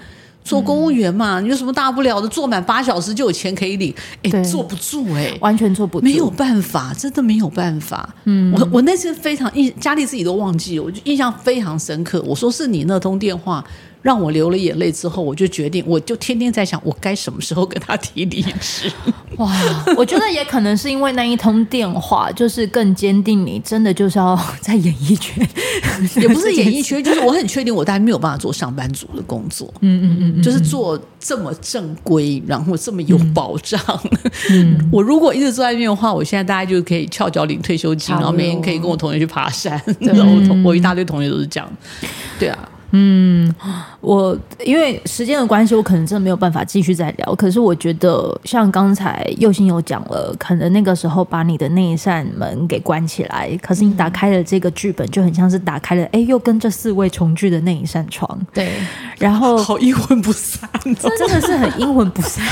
[0.44, 2.28] 做公务员嘛，你有什么大不了的？
[2.28, 8.14] 坐满八小时就有钱可以领，哎，坐不住哎、欸，完全坐不住，没有办法，真的没有办法。
[8.24, 12.22] 嗯，我我那次非常印，佳丽自己都忘记了，我就印象非常深刻。
[12.26, 13.64] 我说是你那通电话。
[14.02, 18.90] 让我流了眼泪之后，我就决定，我就天天在想，我该什么时候跟他提离职。
[19.38, 19.50] 哇，
[19.96, 25.48] 我觉得也可能是因为那一通电话，就是更坚定你真的就是要在演艺圈，
[26.20, 29.72] 也不是演艺圈， 就是我很确定我大概没有办法做上班族的工作。
[29.80, 33.80] 嗯嗯嗯，嗯，就是做这么正规，然后这么有保障。
[34.50, 39.80] 嗯，我如果一直坐在那边的话，我现在大概就可以翘脚领退休金，然后每天可以跟我同学去爬山。
[40.00, 41.72] 然后我同我一大堆同学都是这样。
[42.38, 42.68] 对啊。
[42.92, 43.52] 嗯，
[44.00, 47.34] 我因为时间的关系，我可能真的没有办法继续再聊。
[47.34, 58.38] 可是我觉得，像刚才又欣有讲了，可能那个时候把你的那一扇门给关起来，可是你打开了这个剧本，就很像是打开了，哎，又跟这四位重聚的那一扇窗。
[58.52, 58.72] 对，
[59.18, 62.44] 然后好阴魂不散，真的是很阴魂不散。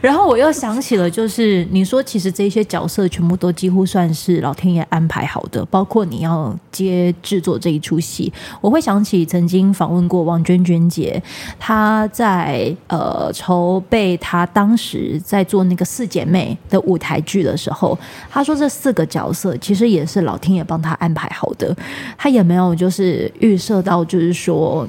[0.00, 8.32] 然后我又想起了，就是你说，其实这些角色全部都几乎算是老天爷安排好的，包括你要接制作这一出戏。
[8.62, 11.22] 我会想起曾经访问过王娟娟姐，
[11.58, 17.98] 她在呃筹备她当时在做那个四姐妹的舞台剧的时候，
[18.30, 21.76] 她说这四个角色其实也是老天爷帮她安排好的，
[22.16, 24.88] 她也没有就是预设到就是说。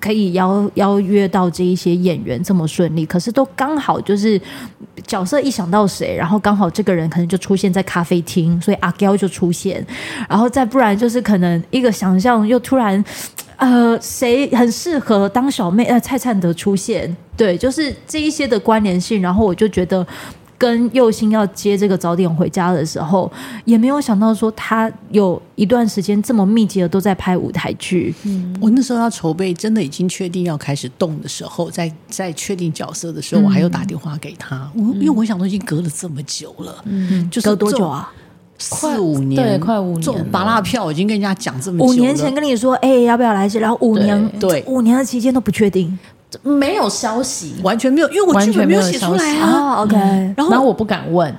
[0.00, 4.40] 可以邀邀约到这一些演员这么顺利，可是都刚好就是
[5.06, 9.86] 角色一想到谁，然后刚好这个人可能就出现在咖啡厅，所以阿娇就出现，
[10.28, 13.04] 然后再不然就是可能一个想象又突然，
[13.56, 15.84] 呃，谁很适合当小妹？
[15.84, 20.06] 呃，蔡灿德出现，对，就是这一些的关联性，然后我就觉得。
[20.60, 23.32] 跟佑兴要接这个早点回家的时候，
[23.64, 28.14] 也没有想到说他有一段时间这么密集的都在拍舞台剧。
[28.24, 34.70] 嗯，我那时候要筹备，真的已经确定要开始动的时候，在在确定角色的时候，我还有打电话给他。
[34.74, 38.12] 我、嗯、因为我想都已经隔了这么久了，嗯，就是隔多久啊？
[38.58, 40.02] 四五年，对，快五年。
[40.02, 41.90] 这种芭乐票已经跟人家讲这么久了。
[41.90, 43.58] 五年前跟你说，哎、欸，要不要来这？
[43.58, 45.98] 然后五年，对，五年的期间都不确定。
[46.42, 49.76] 没有消息，完全没有，因为我剧本没有写出来啊。
[49.76, 51.34] Oh, OK，然后，然后我不敢问，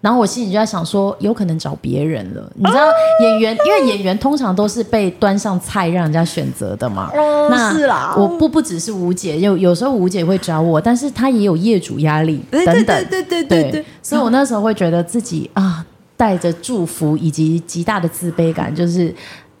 [0.00, 2.52] 然后我心里就在想说，有可能找别人了。
[2.54, 2.84] 你知道，
[3.22, 7.10] 演员因为演员通常都是被端上菜让人家选择的嘛。
[7.14, 13.84] 嗯、那是啦，我不不只是吴姐，有有时候吴姐会找我，但是她也有业主压力等等，对对对对对，对。
[14.02, 15.84] 所以我那时候会觉得自己啊，
[16.16, 19.14] 带着祝福以及极大的自卑感，就是。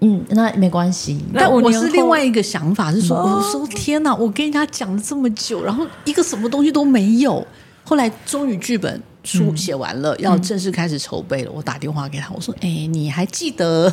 [0.04, 1.18] 嗯，那没关系。
[1.32, 7.44] 但我是另外一个想法，是说，我说天哪，我跟人家讲了这么久，然后一个什么东西都没有，
[7.84, 9.02] 后来终于剧本。
[9.24, 11.50] 书写完了，要正式开始筹备了。
[11.52, 13.92] 我打电话给他，我说：“哎，你还记得？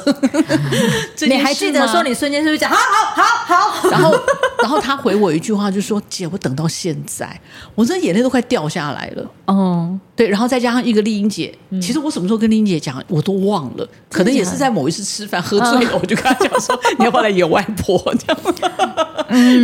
[1.28, 2.76] 你还记得说你瞬间是不是讲好
[3.16, 3.90] 好好好？
[3.90, 4.14] 然后，
[4.62, 7.40] 然后他回我一句话，就说：‘姐，我等到现在，
[7.74, 10.28] 我这眼泪都快掉下来了。’哦，对。
[10.28, 13.88] 然后再加上一个丽英姐，其实我什么时候跟丽英姐讲，我都忘了。
[14.10, 18.42] 可能也是在某一次吃饭喝醉了，我就跟她讲说：‘你要不要来演外婆？’这样。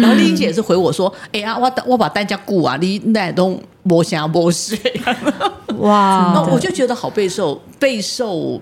[0.02, 4.78] 然后丽英姐也是回我说：‘哎呀，我我把大家顾啊，你那都。’摸虾摸水，
[5.80, 6.34] 哇！
[6.36, 8.60] 那我就觉得好备受备受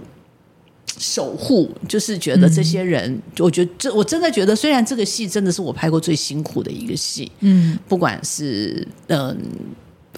[0.97, 9.37] 守护，就是觉得这些人，嗯、我觉得这我真的觉得，虽然这个戏真的是我拍过最辛苦的一个戏，嗯，不管是嗯。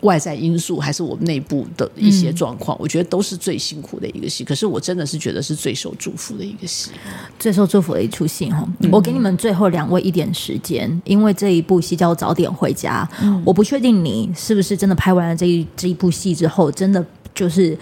[0.01, 4.43] 外在因素还是我们内部的一些状况，嗯，我觉得都是最辛苦的一个戏。
[4.43, 6.91] 可是我真的是觉得是最受祝福的一个戏，
[7.39, 8.67] 最受祝福的一出戏哈。
[8.91, 17.77] 我给你们最后两位一点时间，因为这一部戏叫《早点回家》，嗯，我不确定你是不是真的拍完了这一这一部戏之后，真的就是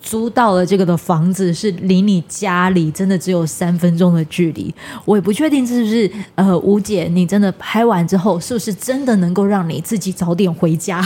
[0.00, 4.72] 租到了这个的房子，是离你家里真的只有三分钟的距离。
[5.04, 11.04] 我也不确定是不是呃，吴姐，你真的拍完之后，是不是真的能够让你自己早点回家？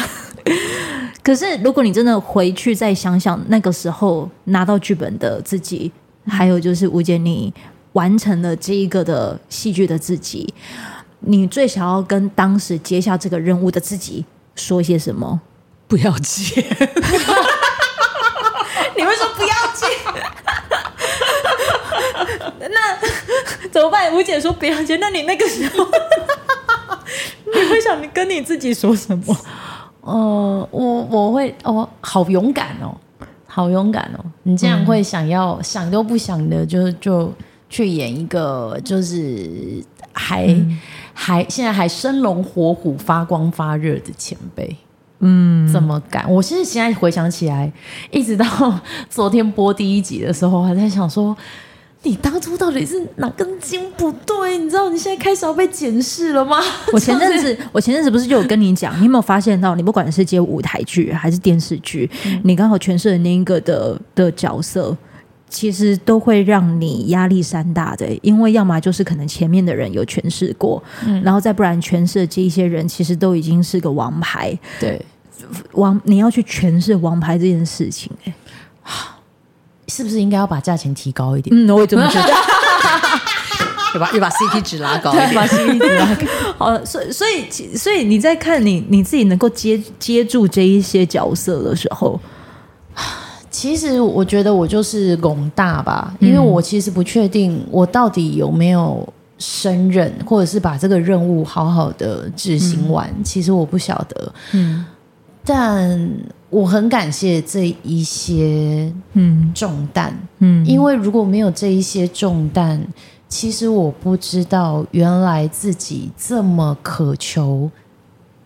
[1.22, 5.92] 可是，如果你真的回去再想想那个时候拿到剧本的自己，
[6.26, 7.52] 还有就是吴姐你
[7.92, 10.52] 完成了这一个的戏剧的自己，
[11.20, 15.40] 你最想要跟当时接下这个任务的自己说些什么？
[15.86, 16.62] 不要接！
[18.96, 19.86] 你会说不要接？
[22.60, 22.98] 那
[23.70, 24.14] 怎么办？
[24.14, 25.84] 吴姐说不要接，那你那个时候
[27.52, 29.36] 你会想你跟你自己说什么？
[30.02, 32.96] 呃，我我会哦，好勇敢哦，
[33.46, 34.24] 好勇敢哦！
[34.44, 37.32] 你竟然会想要、嗯、想都不想的就就
[37.68, 40.78] 去演一个就是还、嗯、
[41.12, 44.76] 还现在还生龙活虎、发光发热的前辈，
[45.18, 46.24] 嗯，怎么敢？
[46.32, 47.70] 我其实现在回想起来，
[48.10, 48.46] 一直到
[49.08, 51.36] 昨天播第一集的时候，还在想说，
[52.02, 54.56] 你当初到底是哪根筋不对？
[54.56, 56.58] 你知道你现在开始要被检视了吗？
[56.92, 64.96] 我前阵子，我前阵子不是就有跟你讲，你有没有发现到，你不管是接舞台剧还是电视剧，嗯、你刚好诠释的那一个的的角色，
[65.50, 74.98] 其实都会让你压力山大的，因为要么就是可能前面的人有诠释过，嗯、然后再不然诠释的这一些人其实都已经是个王牌，对，
[75.72, 78.34] 王你要去诠释王牌这件事情，哎。
[79.90, 81.54] 是不是应该要把价钱提高一点？
[81.54, 82.32] 嗯，我也这么觉得，
[83.92, 84.08] 对吧？
[84.14, 86.22] 又把 CP 值拉高一点，把 CP 值拉高。
[86.56, 92.18] 好，所以所以所以你在看你你自己能够接接住这一些角色的时候，
[93.50, 99.06] 其实我觉得我就是拱大吧，因为我其实不确定我到底有没有
[99.38, 103.08] 胜任，或者是把这个任务好好的执行完。
[103.18, 104.86] 嗯、其实我不晓得，嗯，
[105.44, 106.10] 但。
[106.50, 112.84] 我很感谢这一些嗯重担，嗯，因为如果没有这一些重担，
[113.28, 117.70] 其实我不知道原来自己这么渴求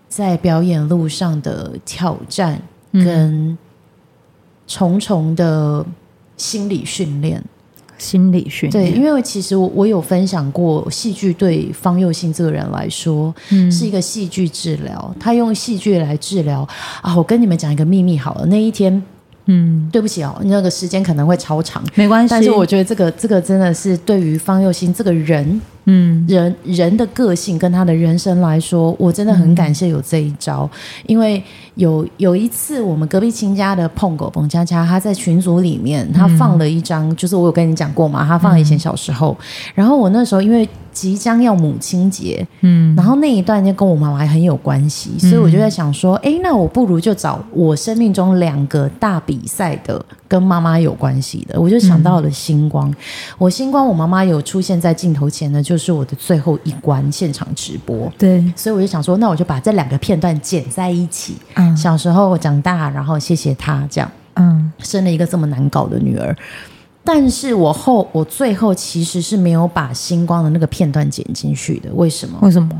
[0.06, 2.60] 在表演路上的挑战
[2.92, 3.56] 跟
[4.66, 5.84] 重重的
[6.36, 7.42] 心理训练。
[7.98, 15.14] 心理学对，因为其实我我有分享过，戏剧对方佑兴这个人来说，嗯，是一个戏剧治疗。
[15.18, 16.66] 他用戏剧来治疗
[17.00, 17.16] 啊！
[17.16, 19.02] 我跟你们讲一个秘密好了，那一天。
[19.46, 22.30] 嗯，对不起哦，那个时间可能会超长，没关系。
[22.30, 30.68] 但是我觉得这个这个真的是对于方佑兴这个人，嗯，人人的个性跟他的人生来说，我真的很感谢有这一招。
[30.72, 31.42] 嗯、因为
[31.74, 40.68] 有有一次，我们隔壁亲家的碰狗冯佳佳，他在群组里面，他放了一张，嗯、就是我有跟你讲过嘛，他放了以前小时候，嗯、然后我那时候因为。
[40.94, 52.88] 即将要母亲节，嗯，然后那一段就跟我妈妈很有关系，嗯、所以我就在想说，哎，那我不如就找我生命中两个大比赛的跟妈妈有关系的，我就想到了星光。
[52.88, 52.94] 嗯、
[53.38, 61.36] 我星光，我妈妈有出现在镜头前的，就是我的最后一关现场直播，对，所以我就想说，那我就把这两个片段剪在一起。
[61.54, 66.36] 嗯，小时候长大，然后谢谢他这样，嗯，生了一个这么难搞的女儿。
[67.02, 72.38] 但是我后我最后其实是没有把星光的那个片段剪进去的，为什么？
[72.40, 72.70] 为什么？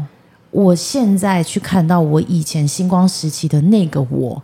[0.50, 4.42] 我现在去看到我以前星光时期的那个我，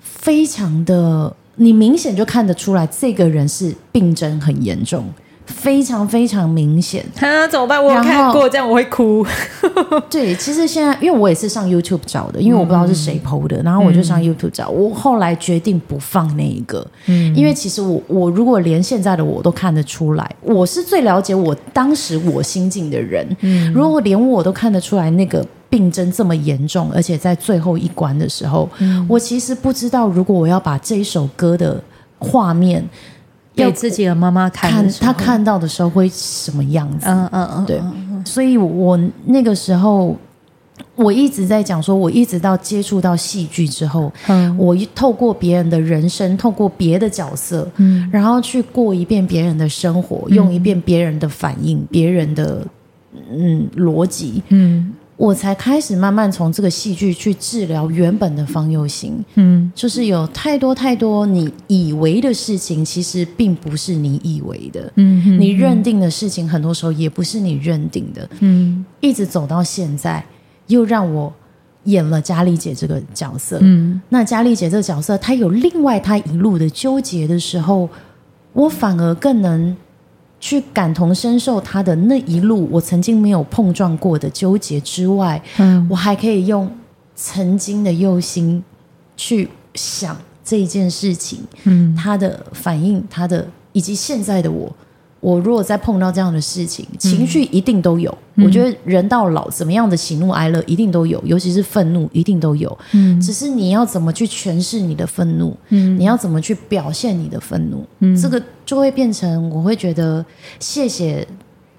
[0.00, 5.04] 非常的，你明显就看得出来，这个人是病症很严重。
[5.48, 7.82] 非常非常明显，啊，怎么办？
[7.82, 9.26] 我有看过，这样我会哭。
[10.08, 14.68] 对，其实现在因为我也是上 YouTube 找的，因为我不知道是谁 PO 的，嗯、然后我就上 YouTube 找。
[14.68, 23.26] 我后来决定不放那一个，嗯，因为其实我我如果连现在的我都看得出来，我是最了解我当时我心境的人。
[23.40, 31.82] 嗯，如果连我都看得出来那个病症这么严重，而且在最后一关的时候，嗯、我其实不知道如果我要把这一首歌的
[32.18, 32.86] 画面。
[33.66, 37.06] 给自己的妈妈看，看他看到的时候会什么样子？
[37.08, 37.80] 嗯嗯嗯，对。
[38.24, 40.16] 所以我那个时候，
[40.94, 52.66] 我一直在讲说，我一直到接触到戏剧之后，嗯，我透过别人的人生，透过别的角色，嗯，然后去过一遍别人的生活，用一遍别人的反应，别人的
[53.30, 54.92] 嗯逻辑，嗯。
[55.18, 70.24] 我才开始慢慢从这个戏剧去治疗原本的方佑行，嗯，就是有太多太多你以为的事情，其实并不是你以为的，嗯，嗯，你认定的事情，很多时候也不是你认定的，嗯，一直走到现在，
[70.68, 71.32] 又让我
[71.84, 77.90] 演了佳丽姐这个角色，嗯，那佳丽姐这个角色，她有另外她一路的纠结的时候，
[78.52, 79.76] 我反而更能。
[80.40, 86.70] 去感同身受他的那一路，我曾经没有碰撞过的纠结之外，嗯，我还可以用
[87.16, 88.62] 曾经的忧心
[89.16, 94.74] 去想这一件事情，嗯，他的反应，他的以及现在的我。
[95.20, 98.16] 我如果再碰到这样的事情，情绪一定都有。
[98.36, 102.78] 嗯、我觉得人到老，怎么样的喜怒哀乐一定都有，尤其是愤怒一定都有。
[102.92, 110.24] 嗯，只是你要怎么去诠释你的愤怒，嗯，你要怎么去表现你的愤怒，嗯，这个就会变成我会觉得，
[110.60, 111.26] 谢谢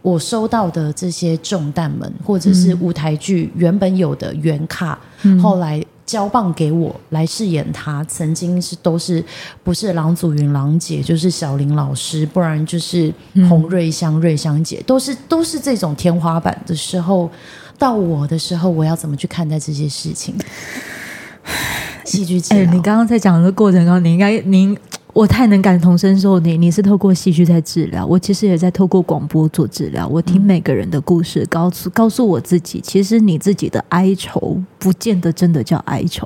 [0.01, 5.81] 我收到的这些重担们，或者是舞台剧原本有的原卡，嗯、后来。
[6.09, 9.23] 交棒给我来饰演他，曾经是都是
[9.63, 13.13] 不是郎祖云郎姐，就是小林老师，不然就是
[13.47, 17.29] 洪瑞香瑞香姐，都是都是这种天花板的时候，
[17.77, 20.33] 到我的时候，我要怎么去看待这些事情？
[22.05, 24.75] 戏剧界，你刚刚在讲的过程中，你应该您。
[25.13, 30.07] 我太能感同身受你，你是透过戏剧在治疗，我其实也在透过广播做治疗。
[30.07, 36.25] 我听每个人的故事，告诉告诉我自己，其实你自己的哀愁，不见得真的叫哀愁。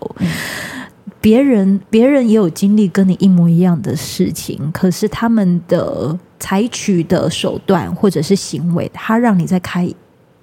[1.22, 9.90] 别人别人也有经历跟你一模一样的事情，可是他们的采取的手段或者是行为，他让你在开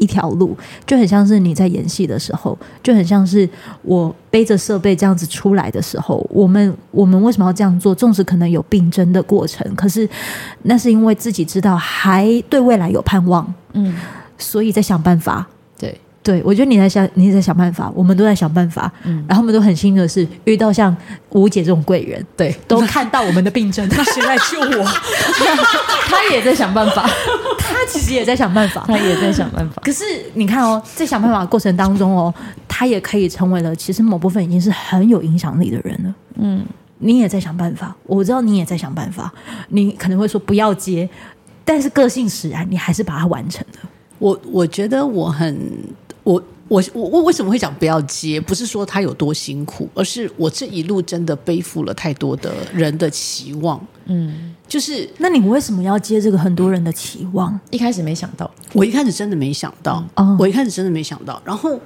[0.01, 3.49] 一条路，就很像是你在演戏的时候，就很像是
[3.83, 7.95] 我背着设备这样子出来的时候，我们我们为什么要这样做？
[7.95, 10.09] 纵使可能有病症的过程，可是
[10.63, 13.95] 那是因为自己知道还对未来有盼望，嗯，
[14.39, 15.47] 所以在想办法。
[15.79, 20.95] 对对，我觉得你在想，你在想办法，我们都在想办法，嗯，然后我们都很幸运的是遇到像
[21.31, 24.85] 吴姐这种贵人，对，都看到我们的病症，他谁来救我？
[26.09, 27.09] 他也在想办法。
[27.93, 29.83] 他其实也在想办法，他也在想办法。
[29.83, 32.33] 可是你看哦，在想办法的过程当中哦，
[32.69, 36.15] 他也可以成为了其实某部分已经是很有影响力的人了。
[36.37, 36.65] 嗯，
[36.99, 39.33] 你也在想办法，我知道你也在想办法。
[39.69, 41.09] 你可能会说不要接，
[41.65, 43.91] 但是个性使然，你还是把它完成了。
[44.19, 45.59] 我我觉得我很
[46.23, 48.41] 我我我我为什么会讲不要接？
[48.41, 53.85] 不是说他有多辛苦，而是我这一路真的背负了太多的人的期望。
[54.07, 54.55] 嗯。
[54.69, 57.59] 就是，那你为什么要接这个很多人的期望？
[57.73, 61.43] 一开始没想到，我一开始真的没想到，嗯、我一开始真的没想到。
[61.45, 61.77] 然后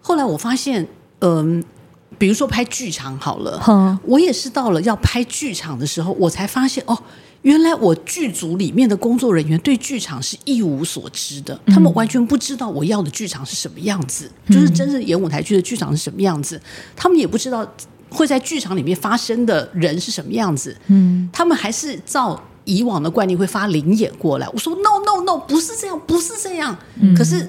[0.00, 0.82] 后来我发现，
[1.18, 6.98] 嗯、呃，比如说拍剧场好了，嗯、我也是到了要拍剧场的时候，我才发现哦，
[7.42, 16.60] 原来我剧组里面的工作人员对剧场是一无所知的，他们完全不知道我要的剧场是什么样子，嗯、就是真正演舞台剧的剧场是什么样子，
[16.94, 17.66] 他们也不知道。
[18.12, 20.76] 会在剧场里面发生的人是什么样子？
[20.88, 24.48] 嗯，他们还是照以往的惯例会发临演过来。
[24.48, 26.76] 我说 no no no，不是这样，不是这样。
[26.96, 27.48] 嗯，可是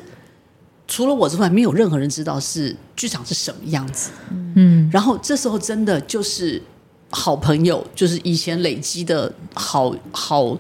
[0.88, 4.12] 除了我之外，没有任何人知道是剧场是什么样子。
[4.56, 6.62] 嗯，然后这时候真的就是
[7.12, 10.58] 好朋友，就是以前累积的好好。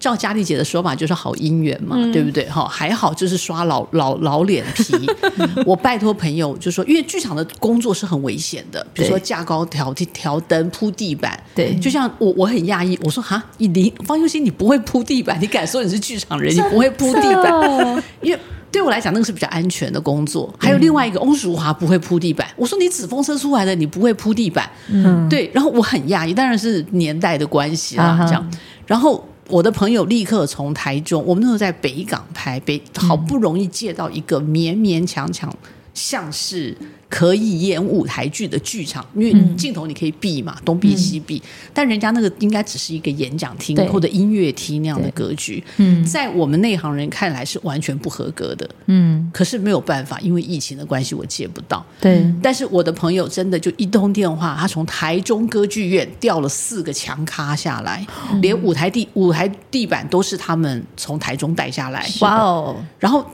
[0.00, 2.48] 照佳丽姐的说法，就是好姻缘嘛，嗯、对不对？
[2.48, 4.94] 哈，还好，就是刷老老老脸皮。
[5.66, 11.38] 我拜托朋友就说，因为剧场的工作是很危险的，比如说架高调调灯、铺地板。
[11.54, 16.50] 对，就像我我很讶异，我说哈，你方宥忻，你不会铺地板，你敢说你是剧场人？
[16.56, 18.02] 你不会铺地板？
[18.22, 18.40] 因为
[18.72, 20.52] 对我来讲，那个是比较安全的工作。
[20.58, 24.70] 还有另外一个翁淑华不会铺地板，我说你纸风车出来的，你不会铺地板。
[24.88, 25.50] 嗯，对。
[25.52, 28.50] 然后我很讶异，当然是年代的关系啦，这样。
[28.86, 29.24] 然后。
[29.50, 35.52] 我的朋友立刻从台中，我们那时候在北港拍，北好不容易借到一个勉勉强强
[35.92, 36.72] 像是。
[37.10, 41.42] 可以演舞台剧的剧场，因为镜头你可以避嘛，嗯、东避西避。
[41.74, 49.28] 但人家那个应该只是一个演讲厅或者音乐厅那样的格局，嗯，在我们内行人看来是完全不合格的，嗯。
[49.34, 51.84] 可是没有办法，因为疫情的关系，我借不到。
[52.00, 52.24] 对。
[52.40, 62.08] 但是我的朋友真的就一通电话，他从台中歌剧院调了四个强咖下来，嗯、连舞台地舞台地板都是他们从台中带下来。
[62.20, 62.76] 哇哦！
[63.00, 63.26] 然后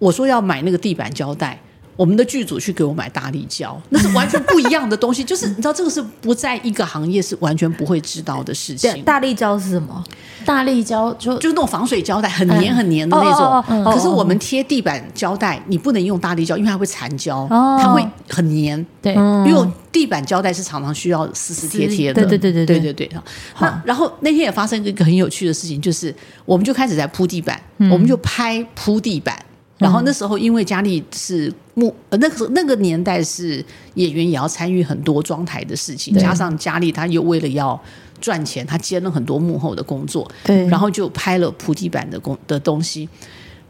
[0.00, 1.56] 我说要买那个地板胶带。
[2.00, 5.22] 我们的剧组去给我买大力胶，那是完全不一样的东西。
[5.30, 9.02] 就是你知道，这个是不在一个行业是完全不会知道的事情。
[9.02, 10.02] 大力胶是什么？
[10.46, 13.84] 大力胶就就是那种防水胶带，很黏很黏的那种。
[13.84, 18.86] 可是我们贴地板胶带，你不能用大力胶，因为它会残胶，它会很黏。
[19.02, 22.22] 对，因为地板胶带是常常需要撕撕贴贴的。
[22.22, 23.20] 对对对对对对对。
[23.58, 26.14] 那然后那天也发生一个很有趣的事情，就是
[26.46, 29.38] 我们就开始在铺地板，我们就拍铺地板。
[29.80, 33.64] 然后那时候，因为佳丽是幕，呃，那个那个年代是
[33.94, 37.80] 演员也要参与很多装台的事情，加上佳丽她又为了要
[38.20, 43.08] 赚钱，她兼了很多幕后的工作，对，然后就拍了铺地版的工的东西，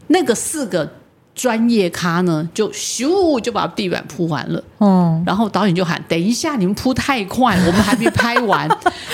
[0.07, 1.00] 那个四个。
[1.33, 8.69] 专业咖呢，就咻就把地板铺完了，嗯，然后导演就喊：“等一下，你们铺太快， 我们还没拍完。”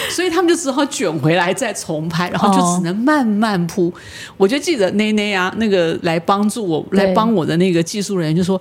[0.09, 3.93] 所以他们就只好卷回来再重拍，然后就只能慢慢铺。
[4.35, 8.59] 我就记得内内啊，那个来帮助我来帮我的那个技术人员就说。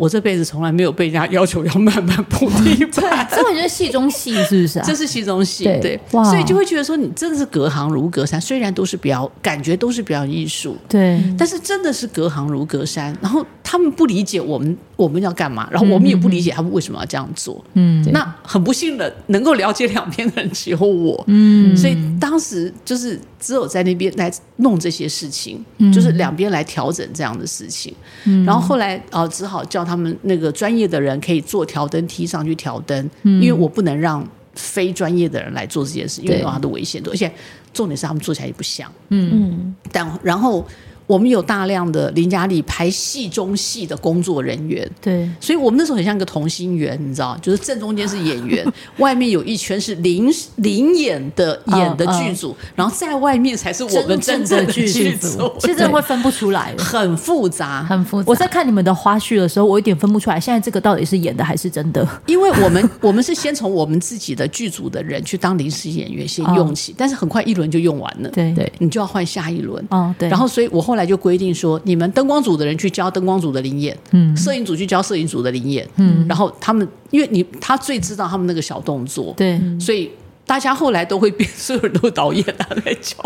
[0.00, 4.84] 我这辈子从来没有被人家要求要慢慢铺地板， 所以我觉得戏中戏是不是啊？
[4.86, 8.40] 这是戏中戏，对，所以就会觉得说你真的是隔行如隔山。
[8.40, 13.14] 虽然都是表感觉都是表演艺术，对，但是真的是隔行如隔山。
[13.20, 17.62] 然后他们不理解我们我们要干嘛，然后我们也不理解他们为什么要这样做。
[17.74, 21.22] 嗯，那很不幸的，能够了解两边的人只有我。
[21.26, 27.92] 嗯，所以当时就是只有在那边来弄这些事情，嗯、就是两边来调整这样的事情。
[28.24, 29.80] 嗯，然后后来啊、呃，只好叫。
[29.80, 34.24] 他们那个专业的人可以做调灯梯上去调灯，嗯、因为我不能让
[34.54, 37.32] 非专业的人来做这件事，因为有他的危险度，而且
[37.72, 38.92] 重点是他们做起来也不像。
[39.08, 39.74] 嗯嗯。
[39.90, 40.64] 但然后
[41.10, 48.64] 我们有大量的林家俐排戏中戏的工作人员，对，所以我们那时候很像一个同心圆，你知道，就是正中间是演员，
[48.98, 54.86] 外面有一圈是临临演的演的剧组，然后在外面才是我们真正的剧
[55.16, 58.26] 组，其实会分不出来，很复杂，很复杂。
[58.28, 62.06] 我在看你们的花絮的时候，我有点分不出来，现在这个到底是演的还是真的？
[62.26, 68.54] 因为我们 我们是先从我们自己的剧组的人去当临时演员先用起，但是很快一轮就用完了，对。
[68.54, 70.99] 对，你就要换下一轮，哦对，然后所以我后来。
[71.04, 80.10] 就规定说，你们灯光组的人去教灯光组的灵眼，嗯，摄影组去教摄影组的灵眼，嗯，然后他们，因为你他最知道他们那个小动作，对，所以。
[80.46, 83.16] 大家后来都会变，所有人都导演啊在叫，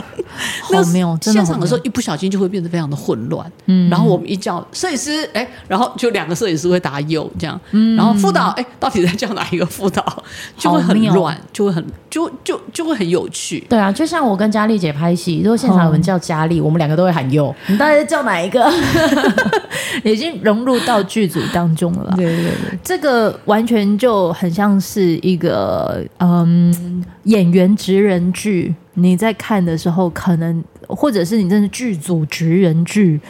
[0.61, 1.17] 好妙！
[1.23, 3.51] 现场的时候一不小心就会变得非常的混乱。
[3.65, 10.23] 嗯，然后我们一叫摄影师，哎，然后就两个摄影师会打有这样，嗯，然后副导，哎，到底在叫哪一个副导？
[10.59, 11.83] 就会很乱，就会很
[12.15, 13.59] 就就就会很有趣。
[13.69, 17.53] 对啊，就像我跟佳丽姐拍戏，如果现场有人叫佳丽，我们两个都会喊哟。
[17.67, 18.65] 你到底是叫哪一个？
[20.05, 22.13] 已经融入到剧组当中了。
[22.15, 27.05] 对对对，这个完全就很像是一个嗯。
[27.25, 33.21] 演员职人剧，你在看的时候，可能或者是你真是剧组职人剧，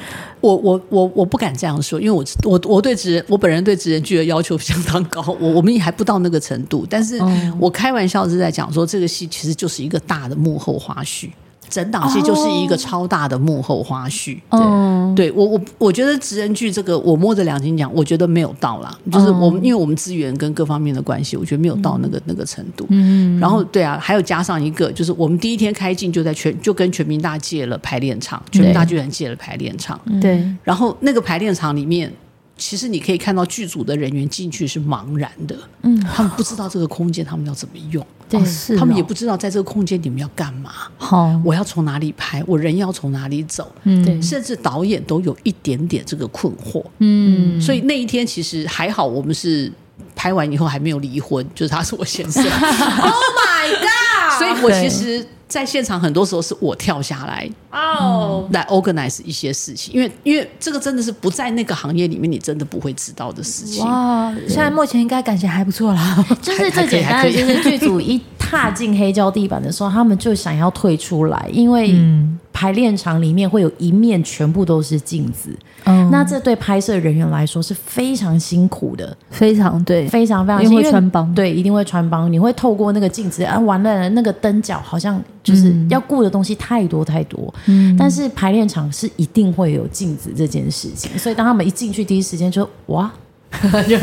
[0.40, 7.18] 我我我我不敢这样说，因为我我我对职人，我本人对职人剧的要求相当高， 我我们也还不到那个程度，但是
[7.58, 11.30] 我开玩笑是在讲说，这个戏其实就是一个大的幕后花絮。
[11.68, 14.38] 整档戏就是一个超大的幕后花絮。
[14.50, 18.96] 哦、对，对我我我觉得职人剧这个，我摸着良心讲，我觉得没有到啦。
[19.10, 22.86] 就是我们、嗯、因为我们资源跟各方面的关系，我觉得没有到那个、嗯、那个程度。
[22.90, 23.38] 嗯。
[23.38, 30.00] 然后对啊，还有加上一个，就是我们第一天开镜就在全就跟全民大借了排练场，全民大剧院借了排练场。
[30.20, 30.44] 对。
[30.62, 32.12] 然后那个排练场里面。
[32.56, 49.70] 其实你可以看到剧组的人员进去是茫然的，嗯，他们不知道这个空间他们要怎么用，对，是，他们也不知道在这个空间里面要干嘛，好，我要从哪里拍，我人要从哪里走，嗯，对，甚至导演都有一点点这个困惑，嗯，所以那一天其实还好，我们是
[50.14, 55.26] 拍完以后还没有离婚，就是他是我先生， Oh my God，所以我其实。
[55.54, 63.84] 在现场很多时候是我跳下来哦，嗯、来 organize 一些事情，因为因为这个真的是不在那个行业里面，你真的不会知道的事情。
[63.84, 64.48] 哇，对。
[64.48, 71.92] 现在目前应该感情还不错啦， 就是最简单的就是剧组一踏进黑胶地板的时候，他们就想要退出来，因为。
[71.92, 72.38] 嗯。
[72.56, 75.50] 排练场里面会有一面全部都是镜子，
[75.82, 82.32] 嗯，那这对拍摄人员来说是非常辛苦的，非常对，非常非常因为穿帮，对，一定会穿帮。
[82.32, 93.12] 你会透过那个镜子啊，完了那个灯角好像就是要顾的东西太多太多，嗯，但是排练场是一定会有镜子这件事情，所以当他们一进去第一时间就哇。
[93.86, 93.96] 就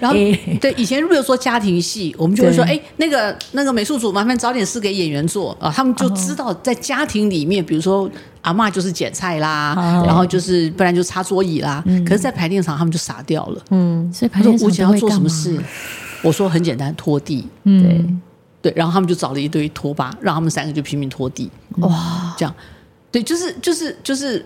[0.00, 0.14] 然后
[0.62, 8.10] 对以前如果说家庭戏，我们就会说，哎，那个那个美术组麻烦找点事给演员做啊，他们就知道在家庭里面，比如说
[8.40, 9.74] 阿嬷就是捡菜啦，
[10.06, 11.84] 然后就是不然就擦桌椅啦。
[12.06, 13.62] 可是，在排练场他们就傻掉了。
[13.72, 15.60] 嗯，所以排练场吴姐要做什么事？
[16.22, 17.46] 我说很简单，拖地。
[17.64, 18.02] 对
[18.60, 21.50] 对，然后他们就找了一堆拖把，让他们三个就拼命拖地。
[21.78, 22.54] 哇，这样
[23.10, 24.44] 对，就是就是就是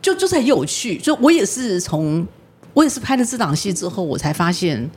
[0.00, 0.96] 就就是很有趣。
[0.96, 2.26] 就我也是从。
[2.74, 4.90] 我也是拍了这档戏之后，我才发现，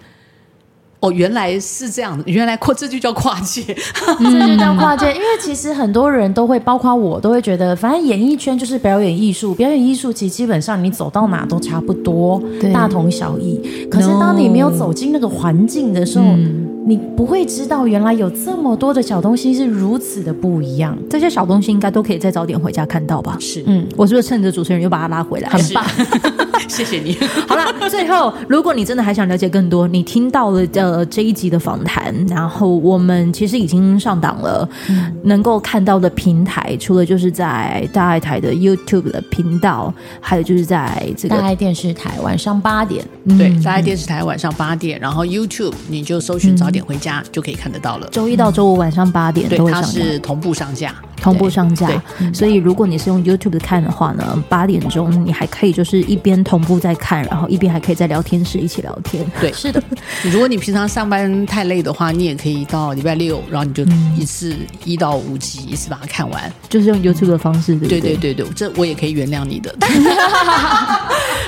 [1.01, 3.61] 哦，原来是这样的，原来跨这就叫跨界，
[4.17, 5.13] 这就叫跨界。
[5.13, 12.41] 因为其实很多人都会，包括我，都会觉得，反正演艺圈就是表演艺术，表演艺术其实基本上你走到哪都差不多，
[12.73, 13.59] 大同小异。
[13.91, 20.95] 可是当你没有走进那个环境的时候，嗯你不会知道，原来有这么多的小东西是如此的不一样。
[21.09, 23.35] 这些小东西应该都可以再早点回家看到吧？
[23.39, 25.49] 是，嗯，我是不是趁着主持人又把他拉回来？
[25.49, 25.83] 很棒，
[26.69, 27.17] 谢谢你。
[27.49, 43.03] 好了，最后，如果你真的还想了解更多，你听到了呃这一集的访谈，然后我们其实已经上档了，嗯、能够看到的平台，除了就是在大爱台的 YouTube 的频道，还有就是在这个大爱电视台晚上八点，
[43.37, 46.85] 对，大爱电视台晚上八点，然后 YouTube 你就搜寻早点。
[46.85, 48.07] 回家就可以看得到了。
[48.11, 51.89] 周一到周五晚上八点都会上架，它是同步上架，同步上架。
[52.31, 59.25] 所以如果你是用 YouTube 看的话呢，八点钟你还可以就是一边同步在看，然后一边还可以在聊天室一起聊天。
[59.41, 59.81] 对，是的。
[60.31, 63.83] 如果你平常上班太累的话，你也可以到礼拜六，然后你就
[64.15, 69.75] 一次一到五集一次把它看完，就是用 YouTube 的方式，对对对对对，这我也可以原谅你的。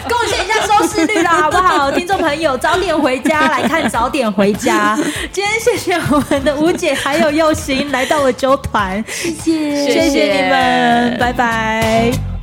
[0.10, 1.92] 贡献一下收视率啦，好不好？
[1.92, 4.98] 听众朋友，早点回家来看，早点回家。
[5.32, 9.92] 今天谢谢我们的吴姐还有佑行来到了周团，谢谢。
[9.92, 12.37] 谢谢你们，拜拜。